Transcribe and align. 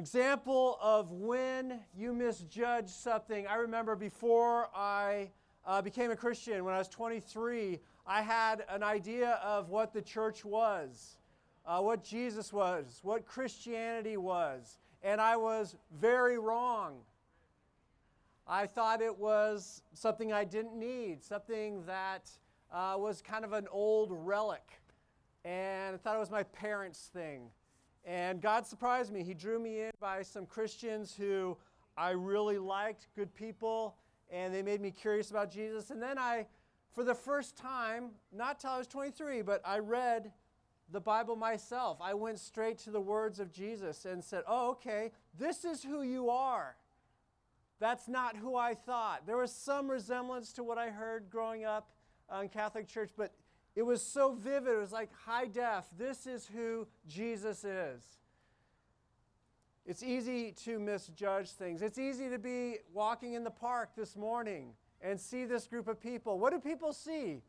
Example 0.00 0.78
of 0.80 1.12
when 1.12 1.78
you 1.94 2.14
misjudge 2.14 2.88
something. 2.88 3.46
I 3.46 3.56
remember 3.56 3.94
before 3.94 4.70
I 4.74 5.30
uh, 5.66 5.82
became 5.82 6.10
a 6.10 6.16
Christian, 6.16 6.64
when 6.64 6.72
I 6.72 6.78
was 6.78 6.88
23, 6.88 7.78
I 8.06 8.22
had 8.22 8.64
an 8.70 8.82
idea 8.82 9.38
of 9.44 9.68
what 9.68 9.92
the 9.92 10.00
church 10.00 10.42
was, 10.42 11.18
uh, 11.66 11.82
what 11.82 12.02
Jesus 12.02 12.50
was, 12.50 13.00
what 13.02 13.26
Christianity 13.26 14.16
was, 14.16 14.78
and 15.02 15.20
I 15.20 15.36
was 15.36 15.76
very 16.00 16.38
wrong. 16.38 17.00
I 18.46 18.66
thought 18.66 19.02
it 19.02 19.18
was 19.18 19.82
something 19.92 20.32
I 20.32 20.44
didn't 20.44 20.78
need, 20.78 21.22
something 21.22 21.84
that 21.84 22.30
uh, 22.72 22.94
was 22.96 23.20
kind 23.20 23.44
of 23.44 23.52
an 23.52 23.68
old 23.70 24.08
relic, 24.12 24.80
and 25.44 25.94
I 25.94 25.98
thought 25.98 26.16
it 26.16 26.20
was 26.20 26.30
my 26.30 26.44
parents' 26.44 27.10
thing. 27.12 27.50
And 28.04 28.40
God 28.40 28.66
surprised 28.66 29.12
me. 29.12 29.22
He 29.22 29.34
drew 29.34 29.58
me 29.58 29.80
in 29.82 29.90
by 30.00 30.22
some 30.22 30.46
Christians 30.46 31.14
who 31.14 31.56
I 31.96 32.10
really 32.10 32.58
liked, 32.58 33.08
good 33.14 33.34
people, 33.34 33.96
and 34.30 34.54
they 34.54 34.62
made 34.62 34.80
me 34.80 34.90
curious 34.90 35.30
about 35.30 35.50
Jesus. 35.50 35.90
And 35.90 36.02
then 36.02 36.18
I, 36.18 36.46
for 36.94 37.04
the 37.04 37.14
first 37.14 37.56
time, 37.56 38.10
not 38.32 38.58
till 38.58 38.70
I 38.70 38.78
was 38.78 38.86
23, 38.86 39.42
but 39.42 39.60
I 39.64 39.78
read 39.78 40.32
the 40.92 41.00
Bible 41.00 41.36
myself. 41.36 41.98
I 42.00 42.14
went 42.14 42.38
straight 42.38 42.78
to 42.78 42.90
the 42.90 43.00
words 43.00 43.38
of 43.38 43.52
Jesus 43.52 44.04
and 44.04 44.22
said, 44.22 44.42
Oh, 44.46 44.70
okay, 44.70 45.12
this 45.38 45.64
is 45.64 45.82
who 45.82 46.02
you 46.02 46.30
are. 46.30 46.76
That's 47.80 48.08
not 48.08 48.36
who 48.36 48.56
I 48.56 48.74
thought. 48.74 49.26
There 49.26 49.38
was 49.38 49.52
some 49.52 49.90
resemblance 49.90 50.52
to 50.54 50.62
what 50.62 50.78
I 50.78 50.90
heard 50.90 51.30
growing 51.30 51.64
up 51.64 51.90
in 52.40 52.48
Catholic 52.48 52.86
Church, 52.86 53.10
but 53.16 53.32
it 53.76 53.82
was 53.82 54.02
so 54.02 54.32
vivid. 54.34 54.72
It 54.72 54.78
was 54.78 54.92
like 54.92 55.10
high 55.24 55.46
def. 55.46 55.86
This 55.96 56.26
is 56.26 56.48
who 56.54 56.86
Jesus 57.06 57.64
is. 57.64 58.02
It's 59.86 60.02
easy 60.02 60.52
to 60.64 60.78
misjudge 60.78 61.50
things. 61.50 61.82
It's 61.82 61.98
easy 61.98 62.28
to 62.28 62.38
be 62.38 62.76
walking 62.92 63.34
in 63.34 63.44
the 63.44 63.50
park 63.50 63.90
this 63.96 64.16
morning 64.16 64.74
and 65.00 65.18
see 65.18 65.44
this 65.44 65.66
group 65.66 65.88
of 65.88 66.00
people. 66.00 66.38
What 66.38 66.52
do 66.52 66.58
people 66.58 66.92
see? 66.92 67.42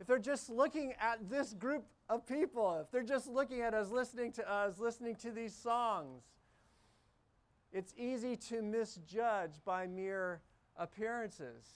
If 0.00 0.06
they're 0.06 0.18
just 0.18 0.50
looking 0.50 0.94
at 1.00 1.28
this 1.28 1.52
group 1.52 1.84
of 2.08 2.26
people, 2.26 2.80
if 2.82 2.90
they're 2.90 3.02
just 3.02 3.28
looking 3.28 3.60
at 3.60 3.74
us, 3.74 3.90
listening 3.90 4.32
to 4.32 4.50
us, 4.50 4.78
listening 4.78 5.16
to 5.16 5.30
these 5.30 5.54
songs, 5.54 6.22
it's 7.72 7.92
easy 7.96 8.36
to 8.36 8.62
misjudge 8.62 9.60
by 9.64 9.86
mere 9.86 10.40
appearances. 10.76 11.66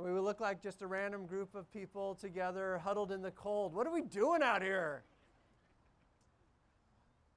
And 0.00 0.08
we 0.08 0.14
would 0.14 0.24
look 0.24 0.40
like 0.40 0.62
just 0.62 0.80
a 0.80 0.86
random 0.86 1.26
group 1.26 1.54
of 1.54 1.70
people 1.70 2.14
together, 2.14 2.80
huddled 2.82 3.12
in 3.12 3.20
the 3.20 3.32
cold. 3.32 3.74
What 3.74 3.86
are 3.86 3.92
we 3.92 4.00
doing 4.00 4.42
out 4.42 4.62
here? 4.62 5.02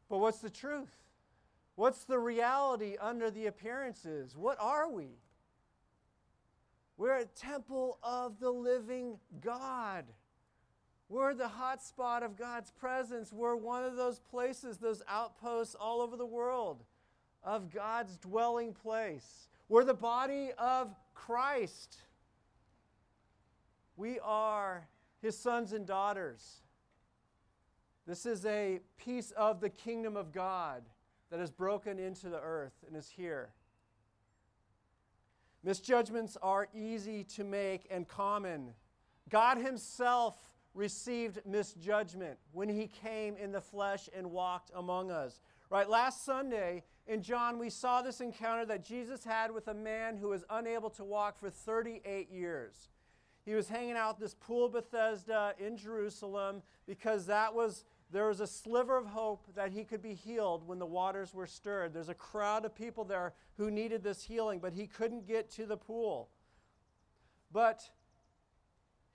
But 0.09 0.19
what's 0.19 0.39
the 0.39 0.50
truth? 0.50 0.95
What's 1.75 2.06
the 2.06 2.17
reality 2.17 2.95
under 3.02 3.30
the 3.30 3.47
appearances? 3.47 4.38
What 4.38 4.58
are 4.61 4.89
we? 4.89 5.09
We're 6.95 7.17
a 7.17 7.25
temple 7.25 8.00
of 8.02 8.39
the 8.39 8.52
living 8.52 9.17
God. 9.41 10.06
We're 11.09 11.34
the 11.34 11.50
hot 11.50 11.84
spot 11.84 12.23
of 12.23 12.38
God's 12.38 12.72
presence. 12.72 13.34
We're 13.34 13.58
one 13.58 13.84
of 13.84 13.97
those 13.97 14.19
places, 14.19 14.78
those 14.78 15.02
outposts 15.09 15.75
all 15.75 16.00
over 16.00 16.16
the 16.16 16.25
world 16.25 16.86
of 17.44 17.73
God's 17.73 18.16
dwelling 18.16 18.72
place. 18.72 19.50
We're 19.67 19.84
the 19.84 19.94
body 19.94 20.52
of 20.58 20.95
Christ. 21.14 21.97
We 23.95 24.19
are 24.19 24.88
his 25.22 25.38
sons 25.38 25.73
and 25.73 25.86
daughters. 25.86 26.61
This 28.05 28.25
is 28.25 28.45
a 28.45 28.80
piece 28.97 29.31
of 29.31 29.61
the 29.61 29.69
kingdom 29.69 30.17
of 30.17 30.33
God 30.33 30.83
that 31.31 31.39
has 31.39 31.50
broken 31.50 31.97
into 31.97 32.30
the 32.30 32.39
earth 32.39 32.83
and 32.85 32.95
is 32.97 33.09
here. 33.09 33.53
Misjudgments 35.63 36.38
are 36.41 36.67
easy 36.75 37.23
to 37.23 37.45
make 37.45 37.88
and 37.89 38.08
common. 38.08 38.73
God 39.29 39.57
Himself 39.57 40.35
received 40.73 41.39
misjudgment 41.45 42.38
when 42.51 42.68
He 42.68 42.88
came 42.88 43.38
in 43.38 43.53
the 43.53 43.62
flesh 43.62 44.09
and 44.16 44.31
walked 44.31 44.72
among 44.75 45.09
us. 45.09 45.39
Right, 45.69 45.89
last 45.89 46.25
Sunday 46.25 46.84
in 47.07 47.22
John, 47.22 47.57
we 47.57 47.69
saw 47.69 48.01
this 48.01 48.19
encounter 48.19 48.66
that 48.66 48.84
Jesus 48.84 49.23
had 49.23 49.51
with 49.51 49.69
a 49.69 49.73
man 49.73 50.18
who 50.18 50.29
was 50.29 50.44
unable 50.50 50.89
to 50.91 51.03
walk 51.03 51.39
for 51.39 51.50
38 51.50 52.29
years. 52.29 52.89
He 53.46 53.54
was 53.54 53.68
hanging 53.68 53.98
out 53.98 54.20
this 54.20 54.34
pool 54.34 54.66
of 54.66 54.74
Bethesda 54.74 55.54
in 55.59 55.76
Jerusalem 55.78 56.62
because 56.86 57.26
that 57.26 57.54
was 57.54 57.86
there 58.12 58.28
was 58.28 58.42
a 58.42 58.48
sliver 58.48 58.96
of 58.96 59.08
hope 59.08 59.48
that 59.56 59.72
he 59.72 59.84
could 59.84 60.02
be 60.02 60.14
healed 60.14 60.68
when 60.68 60.78
the 60.78 60.86
waters 60.86 61.34
were 61.34 61.48
stirred. 61.48 61.96
There's 61.96 62.09
a 62.09 62.14
crowd 62.14 62.64
of 62.64 62.76
people 62.76 63.04
there 63.04 63.34
who 63.58 63.72
needed 63.72 64.04
this 64.04 64.22
healing, 64.22 64.59
but 64.59 64.72
he 64.72 64.86
couldn't 64.86 65.28
get 65.28 65.50
to 65.54 65.66
the 65.66 65.78
pool. 65.78 66.30
But 67.52 67.90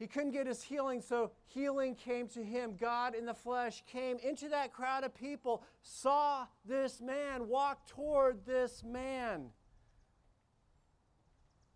he 0.01 0.09
couldn't 0.09 0.33
get 0.33 0.49
his 0.49 0.63
healing, 0.63 1.01
so 1.01 1.31
healing 1.47 1.95
came 1.95 2.27
to 2.29 2.43
him. 2.43 2.77
God 2.77 3.15
in 3.15 3.25
the 3.25 3.35
flesh 3.35 3.85
came 3.87 4.17
into 4.19 4.49
that 4.49 4.73
crowd 4.73 5.05
of 5.05 5.15
people, 5.15 5.63
saw 5.83 6.47
this 6.65 7.01
man, 7.01 7.47
walked 7.47 7.89
toward 7.89 8.45
this 8.47 8.83
man, 8.85 9.51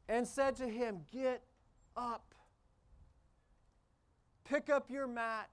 and 0.09 0.27
said 0.27 0.57
to 0.57 0.69
him, 0.69 1.01
Get 1.13 1.45
up. 1.97 2.32
Pick 4.53 4.69
up 4.69 4.91
your 4.91 5.07
mat 5.07 5.49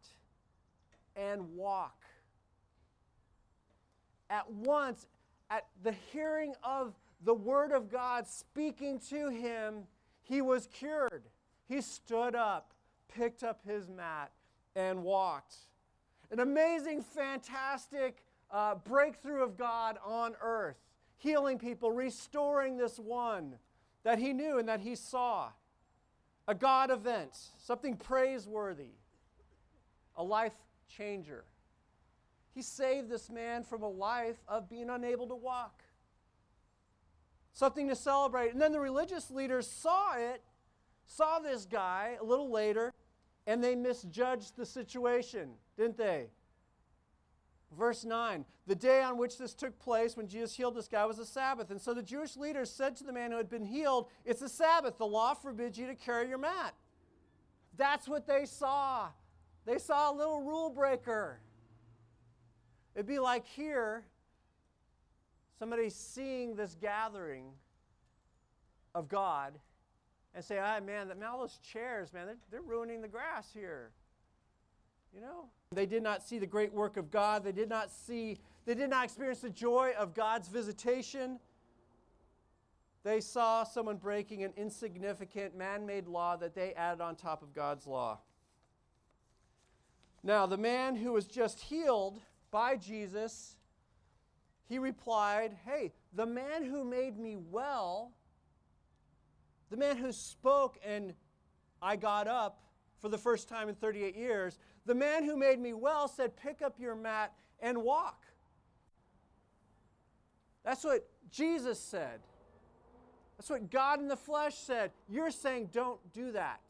and 1.15 1.55
walk. 1.55 2.03
At 4.29 4.51
once, 4.51 5.07
at 5.49 5.67
the 5.83 5.93
hearing 6.11 6.53
of 6.65 6.95
the 7.23 7.33
Word 7.33 7.71
of 7.71 7.89
God 7.89 8.27
speaking 8.27 8.99
to 9.09 9.29
him, 9.29 9.83
he 10.21 10.41
was 10.41 10.67
cured. 10.67 11.23
He 11.65 11.79
stood 11.79 12.35
up, 12.35 12.73
picked 13.07 13.41
up 13.41 13.61
his 13.65 13.87
mat, 13.87 14.31
and 14.75 15.01
walked. 15.01 15.55
An 16.29 16.41
amazing, 16.41 17.01
fantastic 17.01 18.21
uh, 18.51 18.75
breakthrough 18.75 19.45
of 19.45 19.55
God 19.55 19.97
on 20.03 20.35
earth, 20.41 20.75
healing 21.15 21.57
people, 21.57 21.93
restoring 21.93 22.75
this 22.75 22.99
one 22.99 23.55
that 24.03 24.19
he 24.19 24.33
knew 24.33 24.59
and 24.59 24.67
that 24.67 24.81
he 24.81 24.93
saw 24.93 25.51
a 26.49 26.55
God 26.55 26.89
event, 26.89 27.37
something 27.59 27.95
praiseworthy, 27.95 28.95
a 30.15 30.23
life 30.23 30.55
changer. 30.87 31.45
He 32.55 32.63
saved 32.63 33.07
this 33.07 33.29
man 33.29 33.63
from 33.63 33.83
a 33.83 33.87
life 33.87 34.37
of 34.47 34.67
being 34.67 34.89
unable 34.89 35.27
to 35.27 35.35
walk. 35.35 35.83
Something 37.53 37.87
to 37.89 37.95
celebrate. 37.95 38.51
And 38.51 38.59
then 38.59 38.71
the 38.71 38.79
religious 38.79 39.29
leaders 39.29 39.69
saw 39.69 40.15
it, 40.15 40.41
saw 41.05 41.37
this 41.37 41.65
guy 41.65 42.17
a 42.19 42.23
little 42.23 42.49
later, 42.49 42.95
and 43.45 43.63
they 43.63 43.75
misjudged 43.75 44.57
the 44.57 44.65
situation, 44.65 45.51
didn't 45.77 45.97
they? 45.97 46.29
Verse 47.77 48.03
9 48.03 48.45
The 48.67 48.75
day 48.75 49.01
on 49.01 49.17
which 49.17 49.37
this 49.37 49.53
took 49.53 49.77
place, 49.79 50.17
when 50.17 50.27
Jesus 50.27 50.55
healed 50.55 50.75
this 50.75 50.87
guy, 50.87 51.05
was 51.05 51.19
a 51.19 51.25
Sabbath. 51.25 51.71
And 51.71 51.81
so 51.81 51.93
the 51.93 52.03
Jewish 52.03 52.35
leaders 52.35 52.69
said 52.71 52.95
to 52.97 53.03
the 53.03 53.13
man 53.13 53.31
who 53.31 53.37
had 53.37 53.49
been 53.49 53.65
healed, 53.65 54.07
It's 54.25 54.41
a 54.41 54.49
Sabbath. 54.49 54.97
The 54.97 55.05
law 55.05 55.33
forbids 55.33 55.77
you 55.77 55.87
to 55.87 55.95
carry 55.95 56.27
your 56.27 56.37
mat. 56.37 56.73
That's 57.77 58.07
what 58.07 58.27
they 58.27 58.45
saw. 58.45 59.09
They 59.65 59.77
saw 59.77 60.11
a 60.11 60.15
little 60.15 60.41
rule 60.41 60.69
breaker. 60.69 61.39
It'd 62.95 63.05
be 63.05 63.19
like 63.19 63.45
here 63.45 64.03
somebody 65.59 65.89
seeing 65.89 66.55
this 66.55 66.75
gathering 66.81 67.51
of 68.95 69.07
God 69.07 69.53
and 70.33 70.43
say, 70.43 70.57
ah, 70.59 70.79
man, 70.79 71.07
man, 71.07 71.23
all 71.23 71.39
those 71.39 71.59
chairs, 71.59 72.13
man, 72.13 72.25
they're, 72.25 72.37
they're 72.51 72.61
ruining 72.61 73.01
the 73.01 73.07
grass 73.07 73.49
here. 73.53 73.91
You 75.13 75.21
know? 75.21 75.45
They 75.71 75.85
did 75.85 76.03
not 76.03 76.23
see 76.23 76.39
the 76.39 76.47
great 76.47 76.73
work 76.73 76.97
of 76.97 77.11
God. 77.11 77.43
They 77.43 77.51
did 77.51 77.69
not 77.69 77.91
see, 77.91 78.37
they 78.65 78.73
did 78.73 78.89
not 78.89 79.03
experience 79.03 79.39
the 79.39 79.49
joy 79.49 79.93
of 79.97 80.13
God's 80.13 80.47
visitation. 80.47 81.39
They 83.03 83.21
saw 83.21 83.63
someone 83.63 83.97
breaking 83.97 84.43
an 84.43 84.53
insignificant 84.57 85.55
man 85.55 85.85
made 85.85 86.07
law 86.07 86.35
that 86.37 86.53
they 86.53 86.73
added 86.73 87.01
on 87.01 87.15
top 87.15 87.41
of 87.41 87.53
God's 87.53 87.87
law. 87.87 88.19
Now, 90.21 90.45
the 90.45 90.57
man 90.57 90.95
who 90.95 91.13
was 91.13 91.25
just 91.25 91.61
healed 91.61 92.19
by 92.51 92.75
Jesus, 92.75 93.55
he 94.67 94.77
replied, 94.77 95.55
Hey, 95.65 95.93
the 96.13 96.25
man 96.25 96.63
who 96.63 96.83
made 96.83 97.17
me 97.17 97.37
well, 97.37 98.11
the 99.69 99.77
man 99.77 99.97
who 99.97 100.11
spoke 100.11 100.77
and 100.83 101.13
I 101.81 101.95
got 101.95 102.27
up 102.27 102.61
for 103.01 103.09
the 103.09 103.17
first 103.17 103.47
time 103.47 103.69
in 103.69 103.75
38 103.75 104.15
years, 104.15 104.59
the 104.85 104.95
man 104.95 105.23
who 105.23 105.37
made 105.37 105.59
me 105.59 105.73
well 105.73 106.07
said, 106.07 106.35
Pick 106.35 106.61
up 106.61 106.79
your 106.79 106.95
mat 106.95 107.33
and 107.59 107.83
walk. 107.83 108.25
That's 110.63 110.83
what 110.83 111.07
Jesus 111.31 111.79
said. 111.79 112.19
That's 113.37 113.49
what 113.49 113.71
God 113.71 113.99
in 113.99 114.07
the 114.07 114.17
flesh 114.17 114.55
said. 114.55 114.91
You're 115.07 115.31
saying, 115.31 115.69
Don't 115.71 115.99
do 116.13 116.31
that. 116.33 116.61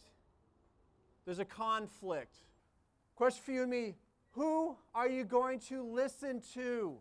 There's 1.26 1.40
a 1.40 1.46
conflict. 1.46 2.36
Question 3.16 3.44
for 3.44 3.52
you 3.52 3.62
and 3.64 3.72
me 3.72 3.96
Who 4.32 4.76
are 4.94 5.10
you 5.10 5.24
going 5.24 5.60
to 5.62 5.84
listen 5.84 6.42
to? 6.54 7.00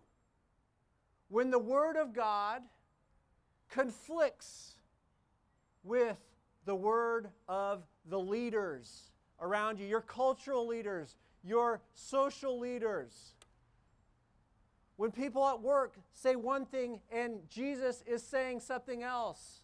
when 1.28 1.50
the 1.50 1.58
Word 1.58 1.96
of 1.96 2.12
God 2.12 2.62
conflicts 3.70 4.76
with 5.84 6.18
the 6.64 6.74
Word 6.74 7.28
of 7.48 7.84
the 8.08 8.18
leaders 8.18 9.10
around 9.40 9.78
you, 9.78 9.86
your 9.86 10.00
cultural 10.00 10.66
leaders, 10.66 11.16
your 11.44 11.80
social 11.94 12.58
leaders. 12.58 13.34
When 14.96 15.12
people 15.12 15.46
at 15.46 15.60
work 15.60 15.94
say 16.12 16.34
one 16.34 16.66
thing 16.66 17.00
and 17.12 17.40
Jesus 17.48 18.02
is 18.06 18.22
saying 18.22 18.60
something 18.60 19.02
else, 19.02 19.60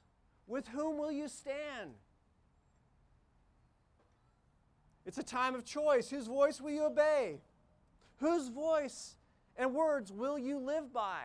with 0.46 0.68
whom 0.68 0.98
will 0.98 1.10
you 1.10 1.28
stand? 1.28 1.90
It's 5.06 5.18
a 5.18 5.22
time 5.22 5.54
of 5.54 5.64
choice. 5.64 6.08
Whose 6.08 6.26
voice 6.26 6.60
will 6.60 6.70
you 6.70 6.84
obey? 6.84 7.40
Whose 8.18 8.48
voice 8.48 9.16
and 9.56 9.74
words 9.74 10.12
will 10.12 10.38
you 10.38 10.58
live 10.58 10.92
by? 10.92 11.24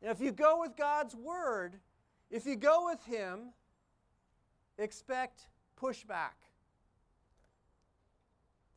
And 0.00 0.10
if 0.10 0.20
you 0.20 0.32
go 0.32 0.60
with 0.60 0.76
God's 0.76 1.14
word, 1.14 1.76
if 2.30 2.46
you 2.46 2.56
go 2.56 2.86
with 2.86 3.04
Him, 3.04 3.52
expect 4.78 5.48
pushback. 5.80 6.36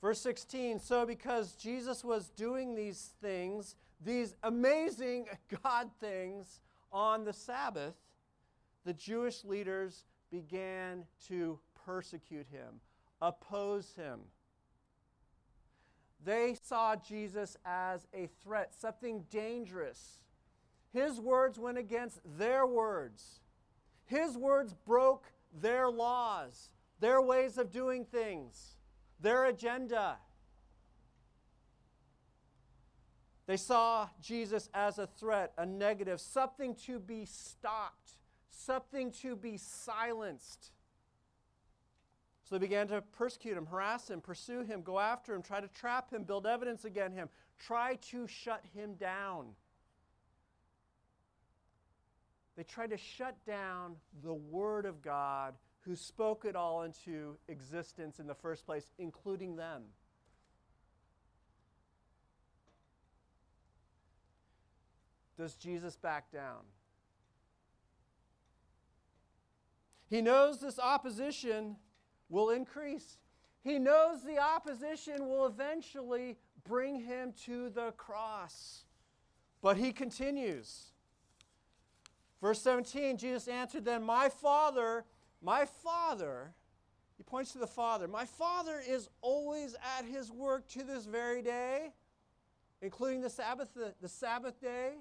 Verse 0.01 0.19
16 0.21 0.79
So, 0.79 1.05
because 1.05 1.55
Jesus 1.55 2.03
was 2.03 2.29
doing 2.29 2.75
these 2.75 3.13
things, 3.21 3.75
these 4.03 4.35
amazing 4.43 5.25
God 5.63 5.89
things 5.99 6.59
on 6.91 7.23
the 7.23 7.33
Sabbath, 7.33 7.95
the 8.85 8.93
Jewish 8.93 9.43
leaders 9.43 10.05
began 10.31 11.05
to 11.27 11.59
persecute 11.85 12.47
him, 12.51 12.81
oppose 13.21 13.93
him. 13.95 14.21
They 16.23 16.55
saw 16.61 16.95
Jesus 16.95 17.55
as 17.65 18.07
a 18.13 18.27
threat, 18.43 18.73
something 18.73 19.25
dangerous. 19.29 20.19
His 20.91 21.19
words 21.19 21.59
went 21.59 21.77
against 21.77 22.19
their 22.37 22.65
words. 22.65 23.41
His 24.05 24.37
words 24.37 24.73
broke 24.85 25.31
their 25.61 25.89
laws, 25.89 26.69
their 26.99 27.21
ways 27.21 27.57
of 27.57 27.71
doing 27.71 28.05
things, 28.05 28.75
their 29.19 29.45
agenda. 29.45 30.17
They 33.47 33.57
saw 33.57 34.09
Jesus 34.21 34.69
as 34.73 34.97
a 34.97 35.07
threat, 35.07 35.53
a 35.57 35.65
negative, 35.65 36.19
something 36.19 36.75
to 36.85 36.99
be 36.99 37.25
stopped, 37.25 38.17
something 38.49 39.11
to 39.21 39.35
be 39.35 39.57
silenced. 39.57 40.71
So 42.43 42.55
they 42.55 42.59
began 42.59 42.87
to 42.89 43.01
persecute 43.01 43.57
him, 43.57 43.65
harass 43.65 44.09
him, 44.09 44.21
pursue 44.21 44.61
him, 44.61 44.81
go 44.81 44.99
after 44.99 45.33
him, 45.33 45.41
try 45.41 45.61
to 45.61 45.67
trap 45.67 46.11
him, 46.11 46.23
build 46.23 46.45
evidence 46.45 46.85
against 46.85 47.17
him, 47.17 47.29
try 47.57 47.95
to 48.11 48.27
shut 48.27 48.63
him 48.73 48.95
down. 48.95 49.47
They 52.55 52.63
tried 52.63 52.91
to 52.91 52.97
shut 52.97 53.35
down 53.45 53.95
the 54.23 54.33
Word 54.33 54.85
of 54.85 55.01
God 55.01 55.55
who 55.81 55.95
spoke 55.95 56.45
it 56.45 56.55
all 56.55 56.83
into 56.83 57.37
existence 57.47 58.19
in 58.19 58.27
the 58.27 58.33
first 58.33 58.65
place, 58.65 58.91
including 58.97 59.55
them. 59.55 59.83
Does 65.37 65.55
Jesus 65.55 65.97
back 65.97 66.31
down? 66.31 66.61
He 70.09 70.21
knows 70.21 70.59
this 70.59 70.79
opposition 70.79 71.75
will 72.29 72.49
increase. 72.49 73.17
He 73.63 73.79
knows 73.79 74.23
the 74.23 74.39
opposition 74.39 75.27
will 75.27 75.45
eventually 75.45 76.37
bring 76.63 77.01
him 77.01 77.33
to 77.45 77.69
the 77.69 77.91
cross. 77.91 78.85
But 79.61 79.77
he 79.77 79.91
continues. 79.91 80.93
Verse 82.41 82.61
17, 82.61 83.17
Jesus 83.17 83.47
answered 83.47 83.85
them, 83.85 84.03
My 84.03 84.29
Father, 84.29 85.05
my 85.41 85.65
Father, 85.65 86.53
he 87.17 87.23
points 87.23 87.53
to 87.53 87.57
the 87.57 87.67
Father, 87.67 88.07
my 88.07 88.25
Father 88.25 88.81
is 88.85 89.09
always 89.21 89.75
at 89.97 90.05
his 90.05 90.31
work 90.31 90.67
to 90.69 90.83
this 90.83 91.05
very 91.05 91.41
day, 91.41 91.91
including 92.81 93.21
the 93.21 93.29
Sabbath, 93.29 93.73
the, 93.73 93.93
the 94.01 94.09
Sabbath 94.09 94.59
day. 94.59 94.93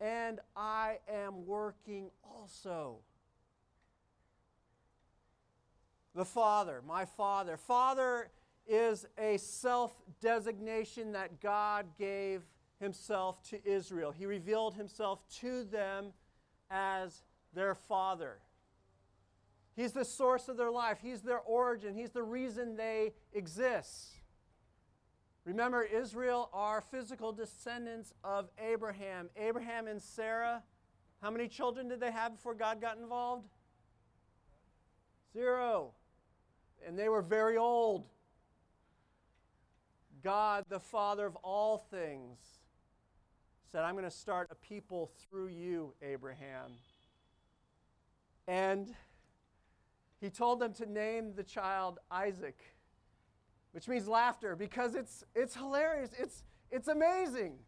And 0.00 0.38
I 0.54 0.98
am 1.12 1.44
working 1.44 2.10
also. 2.22 2.98
The 6.14 6.24
Father, 6.24 6.82
my 6.86 7.04
Father. 7.04 7.56
Father 7.56 8.30
is 8.68 9.06
a 9.18 9.38
self 9.38 9.92
designation 10.20 11.12
that 11.12 11.40
God 11.40 11.86
gave 11.98 12.42
himself 12.80 13.42
to 13.50 13.66
Israel. 13.68 14.12
He 14.12 14.26
revealed 14.26 14.74
himself 14.74 15.20
to 15.40 15.64
them 15.64 16.12
as 16.70 17.22
their 17.54 17.74
Father. 17.74 18.38
He's 19.74 19.92
the 19.92 20.04
source 20.04 20.48
of 20.48 20.56
their 20.56 20.70
life, 20.70 20.98
He's 21.02 21.22
their 21.22 21.40
origin, 21.40 21.94
He's 21.94 22.10
the 22.10 22.22
reason 22.22 22.76
they 22.76 23.12
exist. 23.32 24.14
Remember, 25.44 25.82
Israel 25.82 26.50
are 26.52 26.80
physical 26.80 27.32
descendants 27.32 28.12
of 28.22 28.50
Abraham. 28.58 29.30
Abraham 29.36 29.86
and 29.86 30.02
Sarah, 30.02 30.62
how 31.22 31.30
many 31.30 31.48
children 31.48 31.88
did 31.88 32.00
they 32.00 32.10
have 32.10 32.32
before 32.32 32.54
God 32.54 32.80
got 32.80 32.98
involved? 32.98 33.48
Zero 35.32 35.92
and 36.86 36.98
they 36.98 37.08
were 37.08 37.22
very 37.22 37.56
old. 37.56 38.04
God, 40.22 40.64
the 40.68 40.80
Father 40.80 41.26
of 41.26 41.36
all 41.36 41.78
things, 41.90 42.38
said, 43.70 43.84
I'm 43.84 43.94
going 43.94 44.04
to 44.04 44.10
start 44.10 44.48
a 44.50 44.54
people 44.54 45.10
through 45.28 45.48
you, 45.48 45.94
Abraham. 46.02 46.72
And 48.46 48.94
he 50.20 50.30
told 50.30 50.60
them 50.60 50.72
to 50.74 50.86
name 50.86 51.34
the 51.34 51.42
child 51.42 51.98
Isaac, 52.10 52.58
which 53.72 53.86
means 53.86 54.08
laughter, 54.08 54.56
because 54.56 54.94
it's, 54.94 55.22
it's 55.34 55.54
hilarious. 55.54 56.10
It's, 56.18 56.42
it's 56.70 56.88
amazing. 56.88 57.58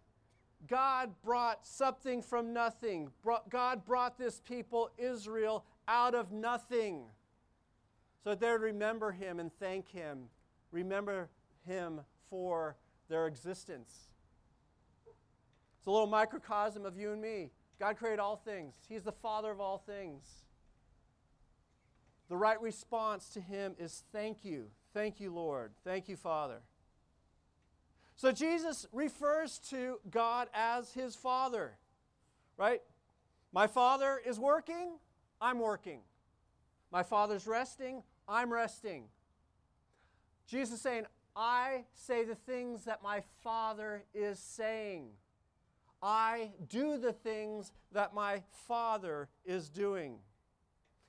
God 0.66 1.10
brought 1.22 1.66
something 1.66 2.22
from 2.22 2.52
nothing. 2.52 3.10
God 3.50 3.84
brought 3.84 4.18
this 4.18 4.40
people, 4.40 4.90
Israel, 4.98 5.64
out 5.86 6.14
of 6.14 6.32
nothing 6.32 7.04
so 8.22 8.30
that 8.30 8.40
they 8.40 8.50
would 8.50 8.60
remember 8.60 9.12
him 9.12 9.40
and 9.40 9.50
thank 9.58 9.88
him, 9.90 10.28
remember 10.70 11.30
him 11.66 12.00
for 12.28 12.76
their 13.08 13.26
existence. 13.26 14.09
It's 15.80 15.86
a 15.86 15.90
little 15.90 16.06
microcosm 16.06 16.84
of 16.84 16.98
you 16.98 17.12
and 17.12 17.22
me. 17.22 17.52
God 17.78 17.96
created 17.96 18.18
all 18.18 18.36
things, 18.36 18.74
He's 18.86 19.02
the 19.02 19.12
Father 19.12 19.50
of 19.50 19.60
all 19.60 19.78
things. 19.78 20.44
The 22.28 22.36
right 22.36 22.60
response 22.60 23.30
to 23.30 23.40
Him 23.40 23.74
is 23.78 24.04
thank 24.12 24.44
you. 24.44 24.66
Thank 24.92 25.20
you, 25.20 25.32
Lord. 25.32 25.72
Thank 25.82 26.06
you, 26.06 26.16
Father. 26.16 26.60
So 28.14 28.30
Jesus 28.30 28.86
refers 28.92 29.58
to 29.70 29.98
God 30.10 30.48
as 30.52 30.92
His 30.92 31.16
Father, 31.16 31.78
right? 32.58 32.82
My 33.50 33.66
Father 33.66 34.20
is 34.24 34.38
working, 34.38 34.98
I'm 35.40 35.58
working. 35.58 36.00
My 36.92 37.02
Father's 37.02 37.46
resting, 37.46 38.02
I'm 38.28 38.52
resting. 38.52 39.04
Jesus 40.46 40.74
is 40.74 40.80
saying, 40.82 41.06
I 41.34 41.84
say 41.94 42.24
the 42.24 42.34
things 42.34 42.84
that 42.84 43.02
my 43.02 43.22
Father 43.42 44.04
is 44.12 44.38
saying. 44.38 45.06
I 46.02 46.52
do 46.68 46.98
the 46.98 47.12
things 47.12 47.72
that 47.92 48.14
my 48.14 48.42
Father 48.66 49.28
is 49.44 49.68
doing. 49.68 50.18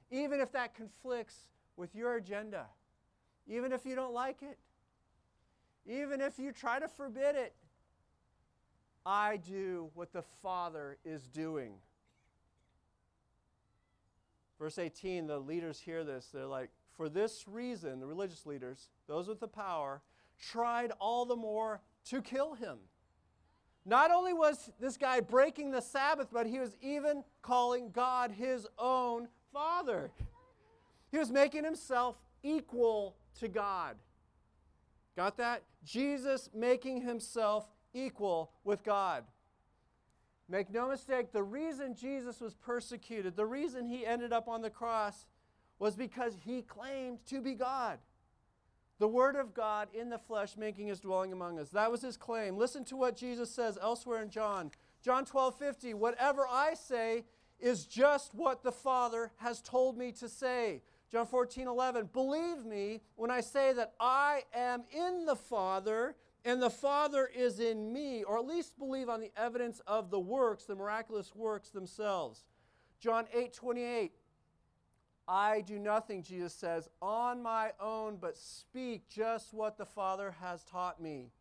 Even 0.10 0.42
if 0.42 0.52
that 0.52 0.76
conflicts 0.76 1.36
with 1.78 1.96
your 1.96 2.16
agenda, 2.16 2.66
even 3.48 3.72
if 3.72 3.86
you 3.86 3.96
don't 3.96 4.14
like 4.14 4.42
it, 4.42 4.58
even 5.86 6.22
if 6.22 6.38
you 6.38 6.52
try 6.52 6.80
to 6.80 6.88
forbid 6.88 7.36
it, 7.36 7.56
I 9.06 9.38
do 9.38 9.90
what 9.94 10.14
the 10.14 10.22
Father 10.42 10.98
is 11.04 11.28
doing. 11.28 11.74
Verse 14.60 14.78
18, 14.78 15.26
the 15.26 15.40
leaders 15.40 15.80
hear 15.80 16.04
this. 16.04 16.30
They're 16.32 16.46
like, 16.46 16.70
for 16.96 17.10
this 17.10 17.46
reason, 17.48 18.00
the 18.00 18.06
religious 18.06 18.46
leaders, 18.46 18.90
those 19.08 19.28
with 19.28 19.40
the 19.40 19.48
power, 19.48 20.02
tried 20.40 20.92
all 21.00 21.26
the 21.26 21.36
more 21.36 21.82
to 22.10 22.22
kill 22.22 22.54
him. 22.54 22.78
Not 23.86 24.12
only 24.12 24.34
was 24.34 24.70
this 24.80 24.98
guy 24.98 25.20
breaking 25.20 25.72
the 25.72 25.82
Sabbath, 25.82 26.28
but 26.32 26.46
he 26.46 26.60
was 26.60 26.78
even 26.82 27.24
calling 27.42 27.90
God 27.92 28.32
his 28.32 28.68
own 28.78 29.28
Father. 29.52 30.12
He 31.12 31.18
was 31.18 31.32
making 31.32 31.64
himself 31.64 32.18
equal 32.44 33.16
to 33.40 33.48
God. 33.48 33.96
Got 35.16 35.38
that? 35.38 35.64
Jesus 35.84 36.50
making 36.54 37.02
himself 37.02 37.68
equal 37.94 38.52
with 38.64 38.84
God. 38.84 39.24
Make 40.48 40.70
no 40.70 40.90
mistake, 40.90 41.32
the 41.32 41.44
reason 41.44 41.96
Jesus 41.96 42.42
was 42.42 42.54
persecuted, 42.54 43.36
the 43.36 43.46
reason 43.46 43.86
he 43.86 44.06
ended 44.06 44.34
up 44.34 44.48
on 44.48 44.62
the 44.62 44.70
cross, 44.70 45.26
was 45.80 45.96
because 45.96 46.36
he 46.46 46.62
claimed 46.62 47.20
to 47.28 47.42
be 47.42 47.56
God. 47.56 48.00
The 49.02 49.08
Word 49.08 49.36
of 49.36 49.56
God 49.56 49.88
in 49.96 50.12
the 50.12 50.20
flesh 50.20 50.56
making 50.56 50.86
his 50.86 51.00
dwelling 51.00 51.34
among 51.34 51.58
us. 51.58 51.70
That 51.70 51.90
was 51.90 52.04
his 52.04 52.18
claim. 52.18 52.56
Listen 52.56 52.86
to 52.86 52.96
what 52.96 53.18
Jesus 53.18 53.50
says 53.50 53.80
elsewhere 53.82 54.22
in 54.22 54.30
John. 54.30 54.70
John 55.02 55.26
12 55.26 55.58
50. 55.58 55.96
Whatever 55.96 56.46
I 56.48 56.76
say 56.76 57.26
is 57.60 57.88
just 57.88 58.36
what 58.36 58.62
the 58.62 58.72
Father 58.72 59.32
has 59.38 59.60
told 59.60 59.98
me 59.98 60.12
to 60.12 60.30
say. 60.30 60.84
John 61.12 61.26
14 61.26 61.68
11. 61.68 62.12
Believe 62.14 62.64
me 62.64 63.02
when 63.16 63.32
I 63.32 63.42
say 63.42 63.74
that 63.74 63.96
I 64.00 64.44
am 64.54 64.84
in 64.96 65.26
the 65.26 65.36
Father 65.36 66.16
and 66.46 66.62
the 66.62 66.70
Father 66.70 67.28
is 67.36 67.60
in 67.60 67.92
me, 67.92 68.24
or 68.24 68.38
at 68.38 68.46
least 68.46 68.78
believe 68.78 69.10
on 69.10 69.20
the 69.20 69.32
evidence 69.36 69.82
of 69.88 70.12
the 70.12 70.20
works, 70.20 70.66
the 70.66 70.76
miraculous 70.76 71.34
works 71.34 71.70
themselves. 71.70 72.44
John 73.00 73.26
8 73.34 73.52
28. 73.52 74.12
I 75.28 75.62
do 75.62 75.80
nothing, 75.80 76.24
Jesus 76.24 76.54
says, 76.54 76.90
on 77.02 77.42
my 77.42 77.72
own, 77.80 78.18
but 78.20 78.38
speak 78.38 79.08
just 79.08 79.54
what 79.54 79.78
the 79.78 79.86
Father 79.86 80.36
has 80.42 80.64
taught 80.64 81.02
me. 81.02 81.32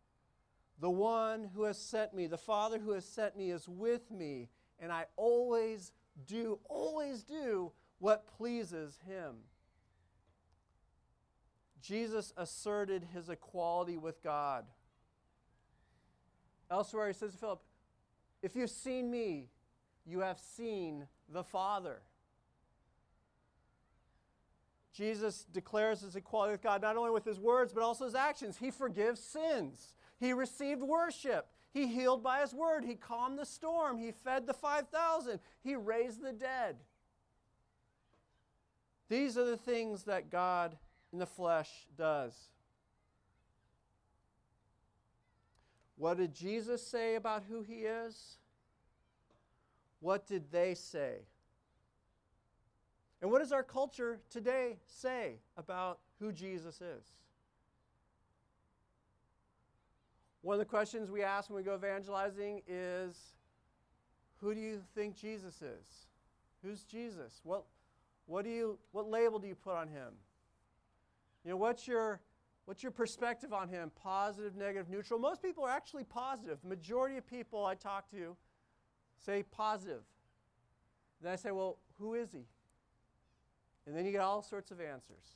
The 0.80 0.90
one 0.90 1.50
who 1.54 1.64
has 1.64 1.78
sent 1.78 2.14
me, 2.14 2.26
the 2.26 2.38
Father 2.38 2.78
who 2.78 2.92
has 2.92 3.04
sent 3.04 3.36
me, 3.36 3.50
is 3.50 3.68
with 3.68 4.10
me, 4.10 4.48
and 4.78 4.92
I 4.92 5.06
always 5.16 5.92
do, 6.26 6.58
always 6.68 7.22
do 7.22 7.72
what 7.98 8.26
pleases 8.38 8.98
him. 9.06 9.36
Jesus 11.82 12.32
asserted 12.36 13.08
his 13.12 13.28
equality 13.28 13.96
with 13.96 14.22
God. 14.22 14.64
Elsewhere, 16.70 17.08
he 17.08 17.14
says 17.14 17.32
to 17.32 17.38
Philip, 17.38 17.62
If 18.42 18.54
you've 18.54 18.70
seen 18.70 19.10
me, 19.10 19.48
you 20.06 20.20
have 20.20 20.38
seen 20.38 21.06
the 21.28 21.42
Father. 21.42 22.02
Jesus 24.92 25.44
declares 25.52 26.00
his 26.00 26.16
equality 26.16 26.52
with 26.52 26.62
God 26.62 26.82
not 26.82 26.96
only 26.96 27.10
with 27.10 27.24
his 27.24 27.38
words, 27.38 27.72
but 27.72 27.82
also 27.82 28.04
his 28.04 28.14
actions. 28.14 28.56
He 28.56 28.70
forgives 28.70 29.20
sins. 29.20 29.94
He 30.18 30.32
received 30.32 30.82
worship. 30.82 31.46
He 31.72 31.86
healed 31.86 32.22
by 32.22 32.40
his 32.40 32.52
word. 32.52 32.84
He 32.84 32.96
calmed 32.96 33.38
the 33.38 33.46
storm. 33.46 33.98
He 33.98 34.10
fed 34.10 34.46
the 34.46 34.54
5,000. 34.54 35.38
He 35.62 35.76
raised 35.76 36.22
the 36.22 36.32
dead. 36.32 36.76
These 39.08 39.38
are 39.38 39.44
the 39.44 39.56
things 39.56 40.04
that 40.04 40.30
God 40.30 40.76
in 41.12 41.18
the 41.18 41.26
flesh 41.26 41.70
does. 41.96 42.34
What 45.96 46.16
did 46.16 46.34
Jesus 46.34 46.84
say 46.86 47.14
about 47.14 47.44
who 47.48 47.62
he 47.62 47.80
is? 47.82 48.38
What 50.00 50.26
did 50.26 50.50
they 50.50 50.74
say? 50.74 51.26
And 53.22 53.30
what 53.30 53.40
does 53.40 53.52
our 53.52 53.62
culture 53.62 54.20
today 54.30 54.78
say 54.86 55.40
about 55.56 55.98
who 56.18 56.32
Jesus 56.32 56.76
is? 56.80 57.04
One 60.42 60.54
of 60.54 60.58
the 60.58 60.64
questions 60.64 61.10
we 61.10 61.22
ask 61.22 61.50
when 61.50 61.56
we 61.58 61.62
go 61.62 61.74
evangelizing 61.74 62.62
is 62.66 63.34
Who 64.40 64.54
do 64.54 64.60
you 64.60 64.82
think 64.94 65.16
Jesus 65.16 65.60
is? 65.60 66.06
Who's 66.62 66.84
Jesus? 66.84 67.40
What, 67.44 67.64
what, 68.26 68.44
do 68.44 68.50
you, 68.50 68.78
what 68.92 69.08
label 69.08 69.38
do 69.38 69.46
you 69.48 69.54
put 69.54 69.74
on 69.74 69.88
him? 69.88 70.12
You 71.44 71.50
know, 71.50 71.56
what's 71.56 71.86
your, 71.86 72.20
what's 72.64 72.82
your 72.82 72.92
perspective 72.92 73.52
on 73.52 73.68
him? 73.68 73.90
Positive, 74.02 74.56
negative, 74.56 74.88
neutral? 74.88 75.18
Most 75.18 75.42
people 75.42 75.64
are 75.64 75.70
actually 75.70 76.04
positive. 76.04 76.58
The 76.62 76.68
majority 76.68 77.18
of 77.18 77.26
people 77.26 77.66
I 77.66 77.74
talk 77.74 78.10
to 78.12 78.34
say 79.24 79.42
positive. 79.42 80.02
Then 81.22 81.32
I 81.32 81.36
say, 81.36 81.50
Well, 81.50 81.76
who 81.98 82.14
is 82.14 82.32
he? 82.32 82.46
And 83.90 83.98
then 83.98 84.06
you 84.06 84.12
get 84.12 84.20
all 84.20 84.40
sorts 84.40 84.70
of 84.70 84.80
answers. 84.80 85.34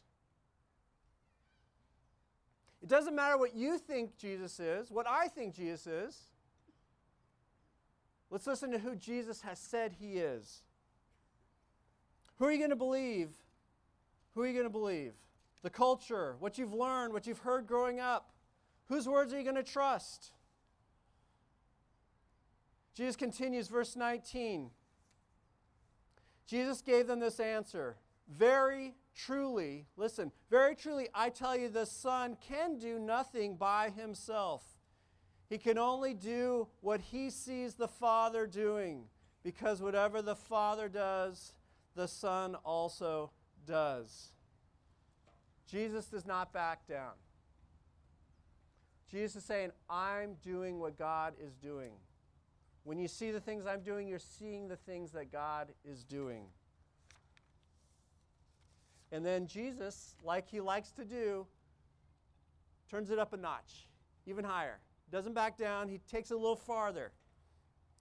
It 2.81 2.89
doesn't 2.89 3.17
matter 3.17 3.37
what 3.37 3.57
you 3.57 3.79
think 3.79 4.17
Jesus 4.17 4.61
is, 4.61 4.93
what 4.93 5.09
I 5.09 5.27
think 5.27 5.57
Jesus 5.57 5.89
is. 5.89 6.21
Let's 8.31 8.47
listen 8.47 8.71
to 8.71 8.79
who 8.79 8.95
Jesus 8.95 9.41
has 9.41 9.59
said 9.59 9.97
he 9.99 10.19
is. 10.19 10.63
Who 12.37 12.45
are 12.45 12.53
you 12.53 12.59
going 12.59 12.71
to 12.71 12.77
believe? 12.77 13.31
Who 14.37 14.43
are 14.43 14.47
you 14.47 14.53
going 14.53 14.67
to 14.67 14.71
believe? 14.71 15.15
The 15.63 15.71
culture, 15.71 16.37
what 16.39 16.57
you've 16.57 16.75
learned, 16.75 17.13
what 17.13 17.27
you've 17.27 17.41
heard 17.41 17.67
growing 17.67 17.99
up. 17.99 18.31
Whose 18.89 19.09
words 19.09 19.35
are 19.35 19.39
you 19.39 19.43
going 19.43 19.57
to 19.57 19.65
trust? 19.65 20.31
Jesus 22.95 23.17
continues, 23.17 23.67
verse 23.67 23.97
19. 23.97 24.71
Jesus 26.47 26.83
gave 26.83 27.09
them 27.09 27.19
this 27.19 27.41
answer 27.41 27.97
Very 28.29 28.95
truly, 29.15 29.87
listen, 29.97 30.33
very 30.51 30.75
truly, 30.75 31.09
I 31.15 31.29
tell 31.29 31.57
you, 31.57 31.69
the 31.69 31.87
Son 31.87 32.37
can 32.41 32.79
do 32.79 32.99
nothing 32.99 33.57
by 33.57 33.91
himself. 33.91 34.63
He 35.49 35.59
can 35.59 35.79
only 35.79 36.15
do 36.15 36.69
what 36.81 37.01
he 37.01 37.31
sees 37.31 37.75
the 37.75 37.89
Father 37.89 38.47
doing, 38.47 39.05
because 39.43 39.83
whatever 39.83 40.23
the 40.23 40.35
Father 40.35 40.89
does, 40.89 41.53
the 41.95 42.09
Son 42.09 42.55
also 42.65 43.31
does. 43.67 44.31
Jesus 45.67 46.07
does 46.07 46.27
not 46.27 46.53
back 46.53 46.87
down. 46.87 47.13
Jesus 49.11 49.37
is 49.37 49.45
saying, 49.45 49.71
I'm 49.89 50.35
doing 50.43 50.81
what 50.81 50.99
God 50.99 51.35
is 51.41 51.55
doing. 51.57 51.93
When 52.85 52.99
you 52.99 53.07
see 53.07 53.31
the 53.31 53.41
things 53.41 53.65
I'm 53.67 53.83
doing, 53.83 54.09
you're 54.09 54.19
seeing 54.19 54.67
the 54.67 54.77
things 54.77 55.13
that 55.13 55.31
God 55.31 55.69
is 55.85 56.05
doing. 56.05 56.47
And 59.15 59.25
then 59.25 59.47
Jesus, 59.47 60.17
like 60.25 60.49
he 60.49 60.61
likes 60.61 60.91
to 60.91 61.05
do, 61.05 61.47
turns 62.91 63.13
it 63.13 63.19
up 63.21 63.33
a 63.33 63.37
notch, 63.37 63.87
even 64.27 64.45
higher. 64.45 64.81
Doesn't 65.13 65.35
back 65.35 65.57
down, 65.57 65.87
he 65.87 66.01
takes 66.11 66.33
it 66.33 66.35
a 66.35 66.37
little 66.37 66.57
farther. 66.57 67.13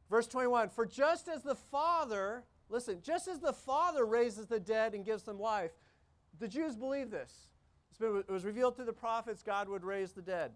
Verse 0.10 0.26
21 0.26 0.70
For 0.70 0.88
just 0.88 1.28
as 1.28 1.44
the 1.44 1.54
Father, 1.54 2.44
listen, 2.68 2.98
just 3.04 3.28
as 3.28 3.38
the 3.38 3.54
Father 3.54 4.08
raises 4.08 4.48
the 4.48 4.60
dead 4.60 4.96
and 4.96 5.06
gives 5.06 5.22
them 5.22 5.40
life, 5.40 5.74
the 6.40 6.48
Jews 6.48 6.76
believe 6.76 7.12
this. 7.12 7.32
Been, 8.00 8.24
it 8.28 8.32
was 8.32 8.44
revealed 8.44 8.76
through 8.76 8.86
the 8.86 8.92
prophets 8.94 9.44
God 9.44 9.70
would 9.70 9.84
raise 9.84 10.14
the 10.14 10.24
dead. 10.24 10.54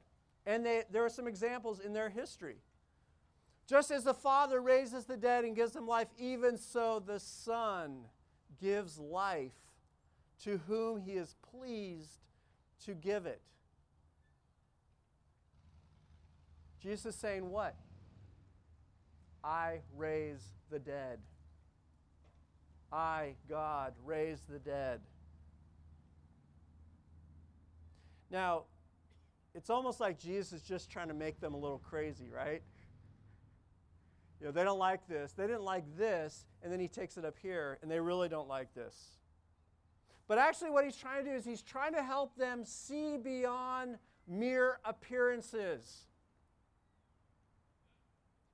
And 0.48 0.66
they, 0.66 0.86
there 0.92 1.06
are 1.06 1.10
some 1.10 1.28
examples 1.28 1.80
in 1.80 1.94
their 1.94 2.10
history. 2.10 2.56
Just 3.68 3.92
as 3.92 4.04
the 4.04 4.16
Father 4.16 4.60
raises 4.60 5.06
the 5.06 5.18
dead 5.18 5.46
and 5.46 5.56
gives 5.56 5.74
them 5.74 5.86
life, 5.86 6.08
even 6.18 6.58
so 6.58 7.00
the 7.06 7.20
Son 7.20 8.06
gives 8.60 8.98
life 8.98 9.52
to 10.44 10.60
whom 10.68 11.00
he 11.00 11.14
is 11.14 11.36
pleased 11.52 12.20
to 12.86 12.94
give 12.94 13.26
it. 13.26 13.42
Jesus 16.82 17.16
is 17.16 17.16
saying, 17.16 17.50
What? 17.50 17.76
I 19.44 19.80
raise 19.96 20.44
the 20.70 20.80
dead. 20.80 21.20
I, 22.92 23.36
God, 23.50 23.94
raise 24.06 24.42
the 24.50 24.60
dead. 24.60 25.02
Now, 28.30 28.64
it's 29.54 29.70
almost 29.70 30.00
like 30.00 30.20
Jesus 30.20 30.54
is 30.54 30.62
just 30.62 30.90
trying 30.90 31.08
to 31.08 31.14
make 31.14 31.40
them 31.40 31.54
a 31.54 31.58
little 31.58 31.80
crazy, 31.80 32.30
right? 32.34 32.62
You 34.40 34.48
know, 34.48 34.52
they 34.52 34.64
don't 34.64 34.80
like 34.80 35.08
this. 35.08 35.32
They 35.32 35.48
didn't 35.48 35.64
like 35.64 35.84
this, 35.98 36.46
and 36.62 36.72
then 36.72 36.80
he 36.80 36.88
takes 36.88 37.18
it 37.18 37.26
up 37.26 37.36
here, 37.42 37.80
and 37.82 37.90
they 37.90 38.00
really 38.00 38.30
don't 38.30 38.48
like 38.48 38.74
this. 38.76 39.18
But 40.28 40.38
actually, 40.38 40.72
what 40.72 40.84
he's 40.84 40.98
trying 40.98 41.24
to 41.24 41.32
do 41.32 41.36
is 41.36 41.46
he's 41.46 41.62
trying 41.62 41.94
to 41.94 42.04
help 42.04 42.36
them 42.36 42.66
see 42.66 43.18
beyond 43.18 43.98
mere 44.28 44.80
appearances. 44.84 46.06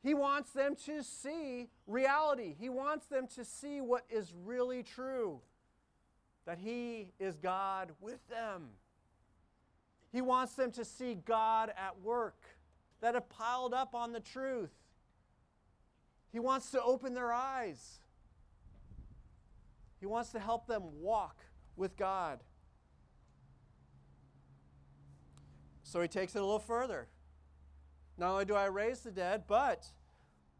He 0.03 0.13
wants 0.13 0.51
them 0.51 0.75
to 0.85 1.01
see 1.01 1.69
reality. 1.87 2.55
He 2.59 2.69
wants 2.69 3.07
them 3.07 3.27
to 3.35 3.45
see 3.45 3.81
what 3.81 4.03
is 4.09 4.33
really 4.45 4.83
true 4.83 5.39
that 6.45 6.57
He 6.57 7.11
is 7.19 7.37
God 7.37 7.91
with 8.01 8.27
them. 8.29 8.69
He 10.11 10.21
wants 10.21 10.53
them 10.53 10.71
to 10.71 10.85
see 10.85 11.15
God 11.15 11.71
at 11.77 12.01
work, 12.01 12.43
that 13.01 13.15
have 13.15 13.29
piled 13.29 13.73
up 13.73 13.95
on 13.95 14.11
the 14.11 14.19
truth. 14.19 14.73
He 16.31 16.39
wants 16.39 16.71
to 16.71 16.81
open 16.81 17.13
their 17.13 17.31
eyes. 17.31 17.99
He 19.99 20.05
wants 20.05 20.31
to 20.31 20.39
help 20.39 20.67
them 20.67 20.83
walk 21.01 21.37
with 21.75 21.97
God. 21.97 22.39
So 25.83 26.01
he 26.01 26.07
takes 26.07 26.35
it 26.35 26.39
a 26.39 26.45
little 26.45 26.59
further. 26.59 27.07
Not 28.17 28.31
only 28.31 28.45
do 28.45 28.55
I 28.55 28.65
raise 28.65 29.01
the 29.01 29.11
dead, 29.11 29.43
but 29.47 29.85